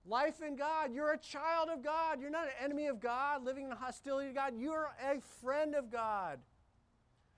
Life 0.07 0.41
in 0.41 0.57
God. 0.57 0.93
You're 0.93 1.13
a 1.13 1.19
child 1.19 1.69
of 1.69 1.83
God. 1.83 2.21
You're 2.21 2.31
not 2.31 2.47
an 2.47 2.55
enemy 2.63 2.87
of 2.87 3.01
God, 3.01 3.45
living 3.45 3.67
in 3.67 3.73
hostility 3.73 4.29
to 4.29 4.35
God. 4.35 4.55
You're 4.57 4.91
a 5.03 5.21
friend 5.41 5.75
of 5.75 5.91
God. 5.91 6.39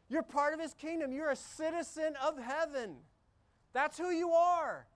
You're 0.08 0.22
part 0.22 0.54
of 0.54 0.60
His 0.60 0.74
kingdom. 0.74 1.12
You're 1.12 1.30
a 1.30 1.36
citizen 1.36 2.14
of 2.22 2.38
heaven. 2.38 2.96
That's 3.72 3.98
who 3.98 4.10
you 4.10 4.32
are. 4.32 4.86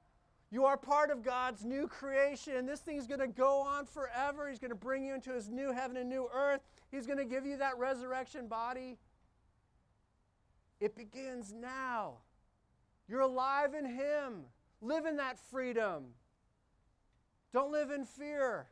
You 0.52 0.66
are 0.66 0.76
part 0.76 1.10
of 1.10 1.22
God's 1.22 1.64
new 1.64 1.88
creation, 1.88 2.56
and 2.56 2.68
this 2.68 2.80
thing 2.80 2.98
is 2.98 3.06
going 3.06 3.20
to 3.20 3.26
go 3.26 3.62
on 3.62 3.86
forever. 3.86 4.50
He's 4.50 4.58
going 4.58 4.70
to 4.70 4.76
bring 4.76 5.02
you 5.02 5.14
into 5.14 5.32
His 5.32 5.48
new 5.48 5.72
heaven 5.72 5.96
and 5.96 6.10
new 6.10 6.28
earth. 6.32 6.60
He's 6.90 7.06
going 7.06 7.18
to 7.18 7.24
give 7.24 7.46
you 7.46 7.56
that 7.56 7.78
resurrection 7.78 8.48
body. 8.48 8.98
It 10.78 10.94
begins 10.94 11.54
now. 11.54 12.18
You're 13.08 13.20
alive 13.20 13.72
in 13.72 13.86
Him. 13.86 14.42
Live 14.82 15.06
in 15.06 15.16
that 15.16 15.38
freedom. 15.50 16.08
Don't 17.54 17.72
live 17.72 17.90
in 17.90 18.04
fear. 18.04 18.66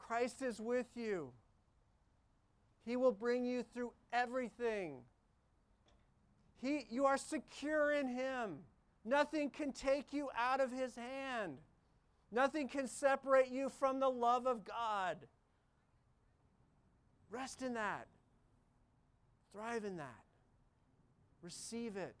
Christ 0.00 0.42
is 0.42 0.60
with 0.60 0.88
you. 0.96 1.30
He 2.84 2.96
will 2.96 3.12
bring 3.12 3.44
you 3.44 3.62
through 3.62 3.92
everything. 4.12 5.02
He, 6.60 6.84
you 6.90 7.04
are 7.04 7.16
secure 7.16 7.92
in 7.92 8.08
Him. 8.08 8.58
Nothing 9.04 9.50
can 9.50 9.72
take 9.72 10.12
you 10.12 10.28
out 10.36 10.60
of 10.60 10.70
His 10.70 10.94
hand. 10.94 11.58
Nothing 12.30 12.68
can 12.68 12.86
separate 12.86 13.50
you 13.50 13.68
from 13.68 14.00
the 14.00 14.08
love 14.08 14.46
of 14.46 14.64
God. 14.64 15.18
Rest 17.30 17.62
in 17.62 17.74
that. 17.74 18.06
Thrive 19.52 19.84
in 19.84 19.96
that. 19.96 20.24
Receive 21.42 21.96
it. 21.96 22.16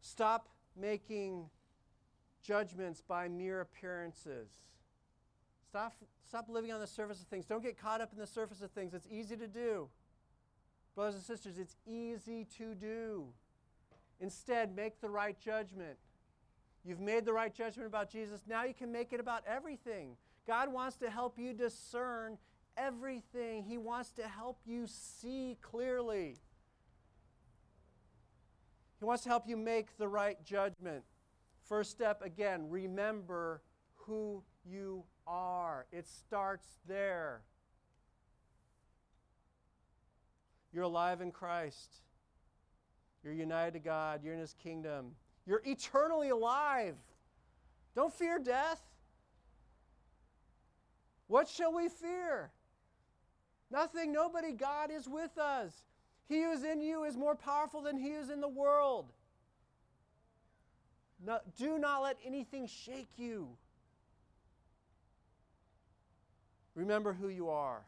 Stop 0.00 0.48
making 0.74 1.50
judgments 2.42 3.02
by 3.06 3.28
mere 3.28 3.60
appearances. 3.60 4.48
Stop, 5.68 5.92
stop 6.26 6.48
living 6.48 6.72
on 6.72 6.80
the 6.80 6.86
surface 6.86 7.20
of 7.20 7.26
things. 7.26 7.44
Don't 7.44 7.62
get 7.62 7.78
caught 7.78 8.00
up 8.00 8.12
in 8.12 8.18
the 8.18 8.26
surface 8.26 8.62
of 8.62 8.70
things. 8.70 8.94
It's 8.94 9.06
easy 9.10 9.36
to 9.36 9.46
do. 9.46 9.88
Brothers 10.98 11.14
and 11.14 11.22
sisters, 11.22 11.58
it's 11.58 11.76
easy 11.86 12.44
to 12.58 12.74
do. 12.74 13.26
Instead, 14.18 14.74
make 14.74 15.00
the 15.00 15.08
right 15.08 15.38
judgment. 15.38 15.96
You've 16.84 16.98
made 16.98 17.24
the 17.24 17.32
right 17.32 17.54
judgment 17.54 17.86
about 17.86 18.10
Jesus. 18.10 18.40
Now 18.48 18.64
you 18.64 18.74
can 18.74 18.90
make 18.90 19.12
it 19.12 19.20
about 19.20 19.44
everything. 19.46 20.16
God 20.44 20.72
wants 20.72 20.96
to 20.96 21.08
help 21.08 21.38
you 21.38 21.52
discern 21.52 22.36
everything, 22.76 23.62
He 23.62 23.78
wants 23.78 24.10
to 24.14 24.26
help 24.26 24.58
you 24.66 24.88
see 24.88 25.56
clearly. 25.62 26.34
He 28.98 29.04
wants 29.04 29.22
to 29.22 29.28
help 29.28 29.46
you 29.46 29.56
make 29.56 29.96
the 29.98 30.08
right 30.08 30.44
judgment. 30.44 31.04
First 31.68 31.92
step, 31.92 32.22
again, 32.22 32.66
remember 32.68 33.62
who 33.94 34.42
you 34.68 35.04
are. 35.28 35.86
It 35.92 36.08
starts 36.08 36.66
there. 36.88 37.42
You're 40.72 40.84
alive 40.84 41.20
in 41.20 41.30
Christ. 41.30 42.02
You're 43.24 43.32
united 43.32 43.72
to 43.72 43.78
God. 43.80 44.22
You're 44.22 44.34
in 44.34 44.40
His 44.40 44.54
kingdom. 44.62 45.12
You're 45.46 45.62
eternally 45.64 46.28
alive. 46.28 46.96
Don't 47.94 48.12
fear 48.12 48.38
death. 48.38 48.80
What 51.26 51.48
shall 51.48 51.74
we 51.74 51.88
fear? 51.88 52.50
Nothing, 53.70 54.12
nobody. 54.12 54.52
God 54.52 54.90
is 54.90 55.08
with 55.08 55.36
us. 55.38 55.72
He 56.28 56.42
who 56.42 56.52
is 56.52 56.64
in 56.64 56.80
you 56.80 57.04
is 57.04 57.16
more 57.16 57.34
powerful 57.34 57.80
than 57.80 57.98
he 57.98 58.10
is 58.10 58.30
in 58.30 58.40
the 58.40 58.48
world. 58.48 59.06
No, 61.24 61.40
do 61.56 61.78
not 61.78 62.02
let 62.02 62.18
anything 62.24 62.66
shake 62.66 63.10
you. 63.16 63.48
Remember 66.74 67.12
who 67.12 67.28
you 67.28 67.48
are. 67.48 67.82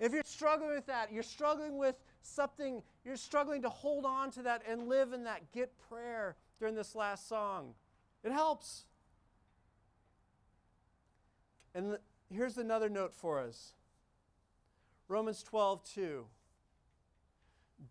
If 0.00 0.12
you're 0.12 0.22
struggling 0.24 0.74
with 0.74 0.86
that, 0.86 1.12
you're 1.12 1.22
struggling 1.22 1.78
with 1.78 1.96
something, 2.22 2.82
you're 3.04 3.16
struggling 3.16 3.62
to 3.62 3.68
hold 3.68 4.04
on 4.04 4.30
to 4.32 4.42
that 4.42 4.62
and 4.68 4.88
live 4.88 5.12
in 5.12 5.24
that, 5.24 5.52
get 5.52 5.72
prayer 5.88 6.36
during 6.58 6.74
this 6.74 6.94
last 6.94 7.28
song. 7.28 7.74
It 8.24 8.32
helps. 8.32 8.84
And 11.74 11.98
here's 12.32 12.58
another 12.58 12.88
note 12.88 13.14
for 13.14 13.40
us 13.40 13.74
Romans 15.08 15.42
12, 15.42 15.84
2. 15.94 16.26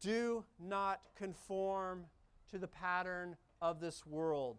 Do 0.01 0.43
not 0.59 1.01
conform 1.15 2.05
to 2.49 2.57
the 2.57 2.67
pattern 2.67 3.35
of 3.61 3.79
this 3.79 4.05
world, 4.05 4.57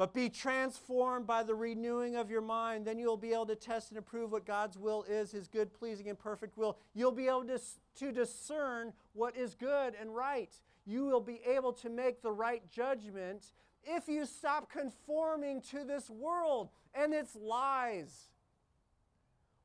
but 0.00 0.14
be 0.14 0.30
transformed 0.30 1.26
by 1.26 1.42
the 1.42 1.54
renewing 1.54 2.16
of 2.16 2.30
your 2.30 2.40
mind. 2.40 2.86
Then 2.86 2.98
you'll 2.98 3.18
be 3.18 3.34
able 3.34 3.44
to 3.44 3.54
test 3.54 3.90
and 3.90 3.98
approve 3.98 4.32
what 4.32 4.46
God's 4.46 4.78
will 4.78 5.02
is, 5.02 5.32
his 5.32 5.46
good, 5.46 5.74
pleasing, 5.74 6.08
and 6.08 6.18
perfect 6.18 6.56
will. 6.56 6.78
You'll 6.94 7.12
be 7.12 7.26
able 7.26 7.44
to, 7.44 7.60
to 7.96 8.10
discern 8.10 8.94
what 9.12 9.36
is 9.36 9.54
good 9.54 9.92
and 10.00 10.16
right. 10.16 10.58
You 10.86 11.04
will 11.04 11.20
be 11.20 11.42
able 11.46 11.74
to 11.74 11.90
make 11.90 12.22
the 12.22 12.32
right 12.32 12.62
judgment 12.70 13.52
if 13.84 14.08
you 14.08 14.24
stop 14.24 14.72
conforming 14.72 15.60
to 15.70 15.84
this 15.84 16.08
world 16.08 16.70
and 16.94 17.12
its 17.12 17.36
lies. 17.36 18.30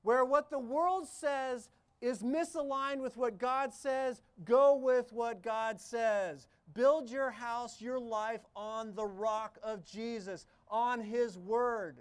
Where 0.02 0.26
what 0.26 0.50
the 0.50 0.60
world 0.60 1.08
says 1.08 1.69
is 2.01 2.21
misaligned 2.21 2.99
with 2.99 3.17
what 3.17 3.38
God 3.38 3.73
says, 3.73 4.21
go 4.43 4.75
with 4.75 5.12
what 5.13 5.41
God 5.41 5.79
says. 5.79 6.47
Build 6.73 7.10
your 7.10 7.31
house, 7.31 7.81
your 7.81 7.99
life 7.99 8.41
on 8.55 8.93
the 8.95 9.05
rock 9.05 9.58
of 9.63 9.86
Jesus, 9.86 10.45
on 10.67 11.01
His 11.01 11.38
Word. 11.38 11.99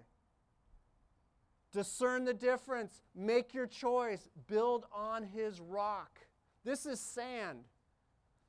Discern 1.72 2.24
the 2.24 2.34
difference, 2.34 3.02
make 3.14 3.54
your 3.54 3.66
choice, 3.66 4.28
build 4.46 4.86
on 4.92 5.22
His 5.22 5.60
rock. 5.60 6.20
This 6.64 6.86
is 6.86 7.00
sand. 7.00 7.64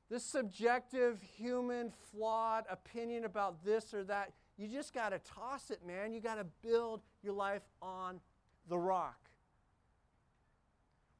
This 0.08 0.24
subjective, 0.24 1.20
human, 1.36 1.90
flawed 2.12 2.64
opinion 2.70 3.24
about 3.24 3.64
this 3.64 3.92
or 3.92 4.04
that, 4.04 4.32
you 4.56 4.68
just 4.68 4.94
got 4.94 5.10
to 5.10 5.18
toss 5.18 5.70
it, 5.70 5.84
man. 5.84 6.12
You 6.12 6.20
got 6.20 6.36
to 6.36 6.46
build 6.62 7.02
your 7.22 7.34
life 7.34 7.62
on 7.82 8.20
the 8.68 8.78
rock. 8.78 9.25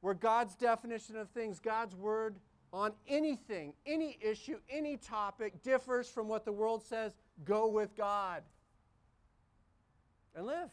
Where 0.01 0.13
God's 0.13 0.55
definition 0.55 1.15
of 1.15 1.29
things, 1.29 1.59
God's 1.59 1.95
word 1.95 2.35
on 2.71 2.93
anything, 3.07 3.73
any 3.85 4.17
issue, 4.21 4.57
any 4.69 4.97
topic 4.97 5.63
differs 5.63 6.09
from 6.09 6.27
what 6.27 6.45
the 6.45 6.51
world 6.51 6.83
says, 6.83 7.13
go 7.45 7.67
with 7.67 7.95
God 7.95 8.43
and 10.35 10.45
live. 10.45 10.69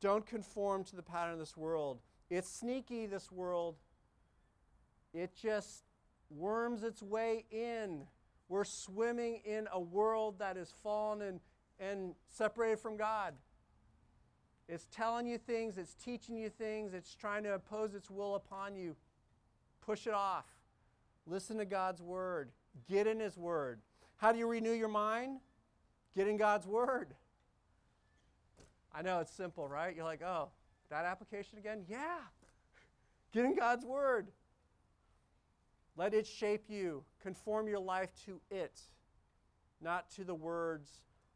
Don't 0.00 0.26
conform 0.26 0.84
to 0.84 0.96
the 0.96 1.02
pattern 1.02 1.32
of 1.32 1.38
this 1.38 1.56
world. 1.56 1.98
It's 2.30 2.48
sneaky, 2.48 3.06
this 3.06 3.32
world. 3.32 3.76
It 5.14 5.34
just 5.34 5.84
worms 6.30 6.82
its 6.82 7.02
way 7.02 7.46
in. 7.50 8.02
We're 8.48 8.64
swimming 8.64 9.40
in 9.44 9.66
a 9.72 9.80
world 9.80 10.38
that 10.40 10.56
is 10.56 10.72
fallen 10.82 11.22
and, 11.22 11.40
and 11.80 12.14
separated 12.28 12.80
from 12.80 12.96
God. 12.96 13.34
It's 14.68 14.86
telling 14.90 15.26
you 15.26 15.38
things, 15.38 15.76
it's 15.76 15.94
teaching 15.94 16.36
you 16.36 16.48
things, 16.48 16.94
it's 16.94 17.14
trying 17.14 17.42
to 17.44 17.54
impose 17.54 17.94
its 17.94 18.10
will 18.10 18.34
upon 18.34 18.76
you. 18.76 18.96
Push 19.84 20.06
it 20.06 20.14
off. 20.14 20.46
Listen 21.26 21.58
to 21.58 21.64
God's 21.64 22.00
word. 22.00 22.50
Get 22.88 23.06
in 23.06 23.20
His 23.20 23.36
word. 23.36 23.80
How 24.16 24.32
do 24.32 24.38
you 24.38 24.46
renew 24.46 24.72
your 24.72 24.88
mind? 24.88 25.40
Get 26.14 26.28
in 26.28 26.36
God's 26.36 26.66
word. 26.66 27.14
I 28.94 29.02
know 29.02 29.20
it's 29.20 29.32
simple, 29.32 29.68
right? 29.68 29.94
You're 29.94 30.04
like, 30.04 30.22
oh, 30.22 30.48
that 30.88 31.04
application 31.04 31.58
again? 31.58 31.84
Yeah. 31.88 32.18
Get 33.32 33.44
in 33.44 33.56
God's 33.56 33.84
word. 33.84 34.28
Let 35.96 36.14
it 36.14 36.26
shape 36.26 36.64
you. 36.68 37.02
Conform 37.22 37.68
your 37.68 37.80
life 37.80 38.10
to 38.26 38.40
it, 38.50 38.80
not 39.80 40.10
to 40.12 40.24
the 40.24 40.34
words 40.34 40.88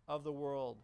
of 0.06 0.24
the 0.24 0.32
world. 0.32 0.78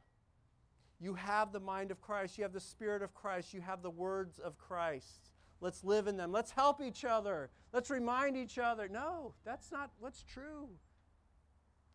You 1.00 1.14
have 1.14 1.52
the 1.52 1.60
mind 1.60 1.90
of 1.90 2.00
Christ. 2.00 2.38
You 2.38 2.44
have 2.44 2.52
the 2.52 2.60
Spirit 2.60 3.02
of 3.02 3.14
Christ. 3.14 3.52
You 3.52 3.60
have 3.60 3.82
the 3.82 3.90
words 3.90 4.38
of 4.38 4.56
Christ. 4.58 5.30
Let's 5.60 5.84
live 5.84 6.06
in 6.06 6.16
them. 6.16 6.32
Let's 6.32 6.50
help 6.50 6.80
each 6.80 7.04
other. 7.04 7.50
Let's 7.72 7.90
remind 7.90 8.36
each 8.36 8.58
other. 8.58 8.88
No, 8.88 9.34
that's 9.44 9.72
not 9.72 9.90
what's 9.98 10.22
true. 10.22 10.68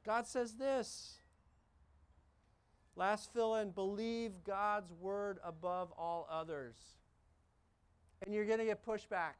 God 0.05 0.27
says 0.27 0.55
this. 0.55 1.19
Last 2.95 3.31
fill 3.31 3.55
in 3.55 3.71
believe 3.71 4.43
God's 4.43 4.91
word 4.91 5.39
above 5.43 5.91
all 5.97 6.27
others. 6.29 6.75
And 8.25 8.33
you're 8.33 8.45
going 8.45 8.59
to 8.59 8.65
get 8.65 8.85
pushback. 8.85 9.35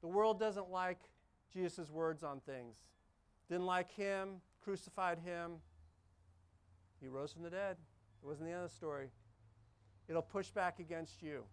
The 0.00 0.08
world 0.08 0.38
doesn't 0.40 0.70
like 0.70 1.00
Jesus' 1.52 1.90
words 1.90 2.22
on 2.22 2.40
things. 2.40 2.76
Didn't 3.50 3.66
like 3.66 3.90
him, 3.92 4.40
crucified 4.62 5.18
him. 5.18 5.52
He 7.00 7.08
rose 7.08 7.32
from 7.32 7.42
the 7.42 7.50
dead. 7.50 7.76
It 8.22 8.26
wasn't 8.26 8.48
the 8.48 8.54
end 8.54 8.64
of 8.64 8.70
the 8.70 8.74
story. 8.74 9.10
It'll 10.08 10.22
push 10.22 10.50
back 10.50 10.78
against 10.78 11.22
you. 11.22 11.44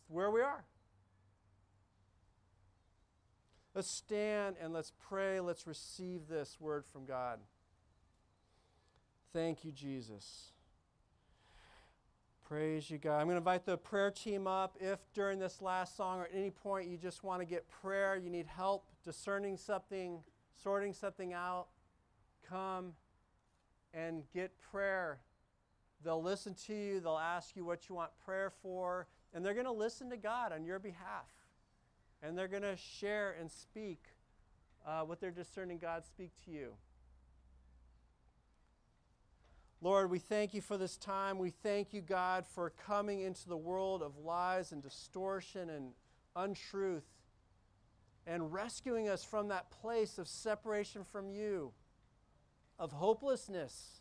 It's 0.00 0.10
where 0.10 0.30
we 0.30 0.40
are. 0.40 0.64
Let's 3.74 3.90
stand 3.90 4.56
and 4.60 4.72
let's 4.72 4.92
pray. 5.08 5.40
Let's 5.40 5.66
receive 5.66 6.28
this 6.28 6.58
word 6.60 6.84
from 6.84 7.06
God. 7.06 7.38
Thank 9.32 9.64
you, 9.64 9.72
Jesus. 9.72 10.52
Praise 12.46 12.90
you, 12.90 12.98
God. 12.98 13.18
I'm 13.18 13.26
going 13.26 13.36
to 13.36 13.38
invite 13.38 13.64
the 13.64 13.78
prayer 13.78 14.10
team 14.10 14.46
up. 14.46 14.76
If 14.78 14.98
during 15.14 15.38
this 15.38 15.62
last 15.62 15.96
song 15.96 16.18
or 16.20 16.24
at 16.24 16.34
any 16.34 16.50
point 16.50 16.86
you 16.86 16.98
just 16.98 17.24
want 17.24 17.40
to 17.40 17.46
get 17.46 17.66
prayer, 17.66 18.14
you 18.14 18.28
need 18.28 18.46
help 18.46 18.84
discerning 19.02 19.56
something, 19.56 20.18
sorting 20.62 20.92
something 20.92 21.32
out, 21.32 21.68
come 22.46 22.92
and 23.94 24.22
get 24.32 24.52
prayer. 24.70 25.20
They'll 26.04 26.22
listen 26.22 26.54
to 26.66 26.74
you, 26.74 27.00
they'll 27.00 27.18
ask 27.18 27.56
you 27.56 27.64
what 27.64 27.88
you 27.88 27.94
want 27.94 28.10
prayer 28.24 28.50
for, 28.62 29.06
and 29.32 29.44
they're 29.44 29.54
going 29.54 29.66
to 29.66 29.72
listen 29.72 30.10
to 30.10 30.16
God 30.16 30.52
on 30.52 30.64
your 30.64 30.78
behalf. 30.78 31.30
And 32.22 32.36
they're 32.36 32.48
going 32.48 32.62
to 32.62 32.76
share 32.76 33.36
and 33.38 33.50
speak 33.50 34.02
uh, 34.86 35.02
what 35.02 35.20
they're 35.20 35.30
discerning 35.30 35.78
God 35.78 36.04
speak 36.04 36.30
to 36.44 36.50
you. 36.50 36.72
Lord, 39.80 40.10
we 40.10 40.20
thank 40.20 40.54
you 40.54 40.60
for 40.60 40.76
this 40.76 40.96
time. 40.96 41.38
We 41.38 41.50
thank 41.50 41.92
you, 41.92 42.02
God, 42.02 42.46
for 42.46 42.70
coming 42.70 43.20
into 43.20 43.48
the 43.48 43.56
world 43.56 44.02
of 44.02 44.16
lies 44.16 44.70
and 44.70 44.80
distortion 44.80 45.70
and 45.70 45.90
untruth 46.36 47.02
and 48.26 48.52
rescuing 48.52 49.08
us 49.08 49.24
from 49.24 49.48
that 49.48 49.70
place 49.70 50.18
of 50.18 50.28
separation 50.28 51.02
from 51.02 51.30
you 51.30 51.72
of 52.82 52.90
hopelessness, 52.90 54.00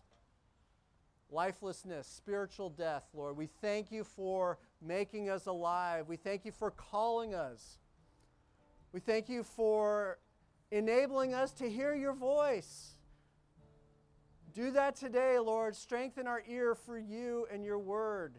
lifelessness, 1.30 2.08
spiritual 2.08 2.72
death, 2.72 3.04
Lord. 3.14 3.38
We 3.38 3.46
thank 3.46 3.92
you 3.92 4.04
for 4.04 4.58
making 4.82 5.30
us 5.30 5.46
alive. 5.46 6.08
We 6.08 6.16
thank 6.16 6.46
you 6.46 6.52
for 6.52 6.72
calling 6.72 7.36
us. 7.36 7.78
We 8.92 9.00
thank 9.00 9.30
you 9.30 9.44
for 9.44 10.18
enabling 10.72 11.36
us 11.36 11.52
to 11.54 11.70
hear 11.70 11.94
your 11.94 12.14
voice. 12.14 12.96
Do 14.52 14.72
that 14.72 14.96
today, 14.96 15.38
Lord. 15.38 15.76
Strengthen 15.76 16.26
our 16.26 16.42
ear 16.50 16.74
for 16.74 16.98
you 16.98 17.46
and 17.54 17.64
your 17.64 17.78
word. 17.78 18.34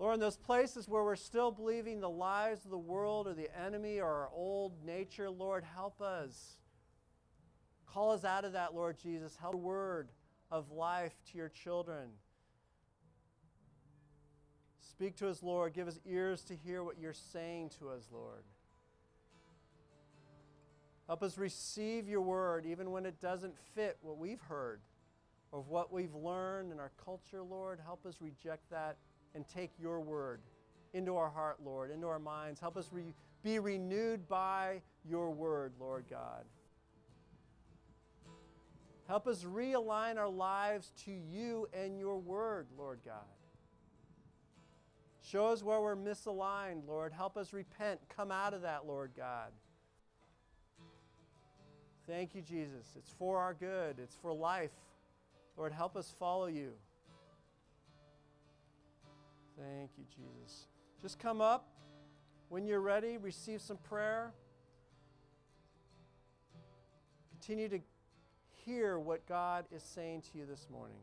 Lord, 0.00 0.14
in 0.14 0.20
those 0.20 0.38
places 0.38 0.88
where 0.88 1.04
we're 1.04 1.14
still 1.14 1.50
believing 1.50 2.00
the 2.00 2.08
lies 2.08 2.64
of 2.64 2.70
the 2.70 2.78
world 2.78 3.28
or 3.28 3.34
the 3.34 3.54
enemy 3.54 4.00
or 4.00 4.06
our 4.06 4.30
old 4.34 4.72
nature, 4.82 5.28
Lord, 5.28 5.62
help 5.62 6.00
us. 6.00 6.56
Call 7.84 8.12
us 8.12 8.24
out 8.24 8.46
of 8.46 8.54
that, 8.54 8.74
Lord 8.74 8.96
Jesus. 8.98 9.36
Help 9.38 9.52
the 9.52 9.58
word 9.58 10.08
of 10.50 10.70
life 10.70 11.12
to 11.30 11.36
your 11.36 11.50
children. 11.50 12.08
Speak 14.80 15.16
to 15.16 15.28
us, 15.28 15.42
Lord. 15.42 15.74
Give 15.74 15.86
us 15.86 16.00
ears 16.06 16.44
to 16.44 16.56
hear 16.56 16.82
what 16.82 16.98
you're 16.98 17.12
saying 17.12 17.70
to 17.78 17.90
us, 17.90 18.08
Lord. 18.10 18.44
Help 21.08 21.22
us 21.22 21.36
receive 21.36 22.08
your 22.08 22.22
word 22.22 22.64
even 22.64 22.90
when 22.90 23.04
it 23.04 23.20
doesn't 23.20 23.54
fit 23.74 23.98
what 24.00 24.16
we've 24.16 24.40
heard 24.40 24.80
or 25.52 25.60
what 25.60 25.92
we've 25.92 26.14
learned 26.14 26.72
in 26.72 26.80
our 26.80 26.92
culture, 27.04 27.42
Lord. 27.42 27.80
Help 27.84 28.06
us 28.06 28.14
reject 28.22 28.70
that 28.70 28.96
and 29.34 29.46
take 29.48 29.70
your 29.80 30.00
word 30.00 30.40
into 30.92 31.16
our 31.16 31.30
heart, 31.30 31.58
Lord, 31.64 31.90
into 31.90 32.06
our 32.06 32.18
minds. 32.18 32.60
Help 32.60 32.76
us 32.76 32.88
re- 32.92 33.14
be 33.42 33.58
renewed 33.58 34.28
by 34.28 34.82
your 35.08 35.30
word, 35.30 35.72
Lord 35.78 36.04
God. 36.10 36.44
Help 39.06 39.26
us 39.26 39.42
realign 39.42 40.18
our 40.18 40.28
lives 40.28 40.92
to 41.04 41.10
you 41.10 41.68
and 41.72 41.98
your 41.98 42.18
word, 42.18 42.68
Lord 42.78 43.00
God. 43.04 43.24
Show 45.22 45.46
us 45.46 45.62
where 45.62 45.80
we're 45.80 45.96
misaligned, 45.96 46.86
Lord. 46.86 47.12
Help 47.12 47.36
us 47.36 47.52
repent. 47.52 48.00
Come 48.08 48.30
out 48.30 48.54
of 48.54 48.62
that, 48.62 48.86
Lord 48.86 49.10
God. 49.16 49.50
Thank 52.06 52.34
you, 52.34 52.42
Jesus. 52.42 52.86
It's 52.96 53.12
for 53.18 53.38
our 53.38 53.54
good, 53.54 53.98
it's 54.02 54.16
for 54.16 54.32
life. 54.32 54.70
Lord, 55.56 55.72
help 55.72 55.96
us 55.96 56.12
follow 56.18 56.46
you. 56.46 56.72
Thank 59.60 59.90
you, 59.98 60.04
Jesus. 60.08 60.68
Just 61.02 61.18
come 61.18 61.40
up. 61.42 61.68
When 62.48 62.64
you're 62.64 62.80
ready, 62.80 63.18
receive 63.18 63.60
some 63.60 63.76
prayer. 63.76 64.32
Continue 67.30 67.68
to 67.68 67.80
hear 68.64 68.98
what 68.98 69.26
God 69.26 69.66
is 69.70 69.82
saying 69.82 70.22
to 70.32 70.38
you 70.38 70.46
this 70.46 70.66
morning. 70.70 70.96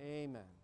Amen. 0.00 0.61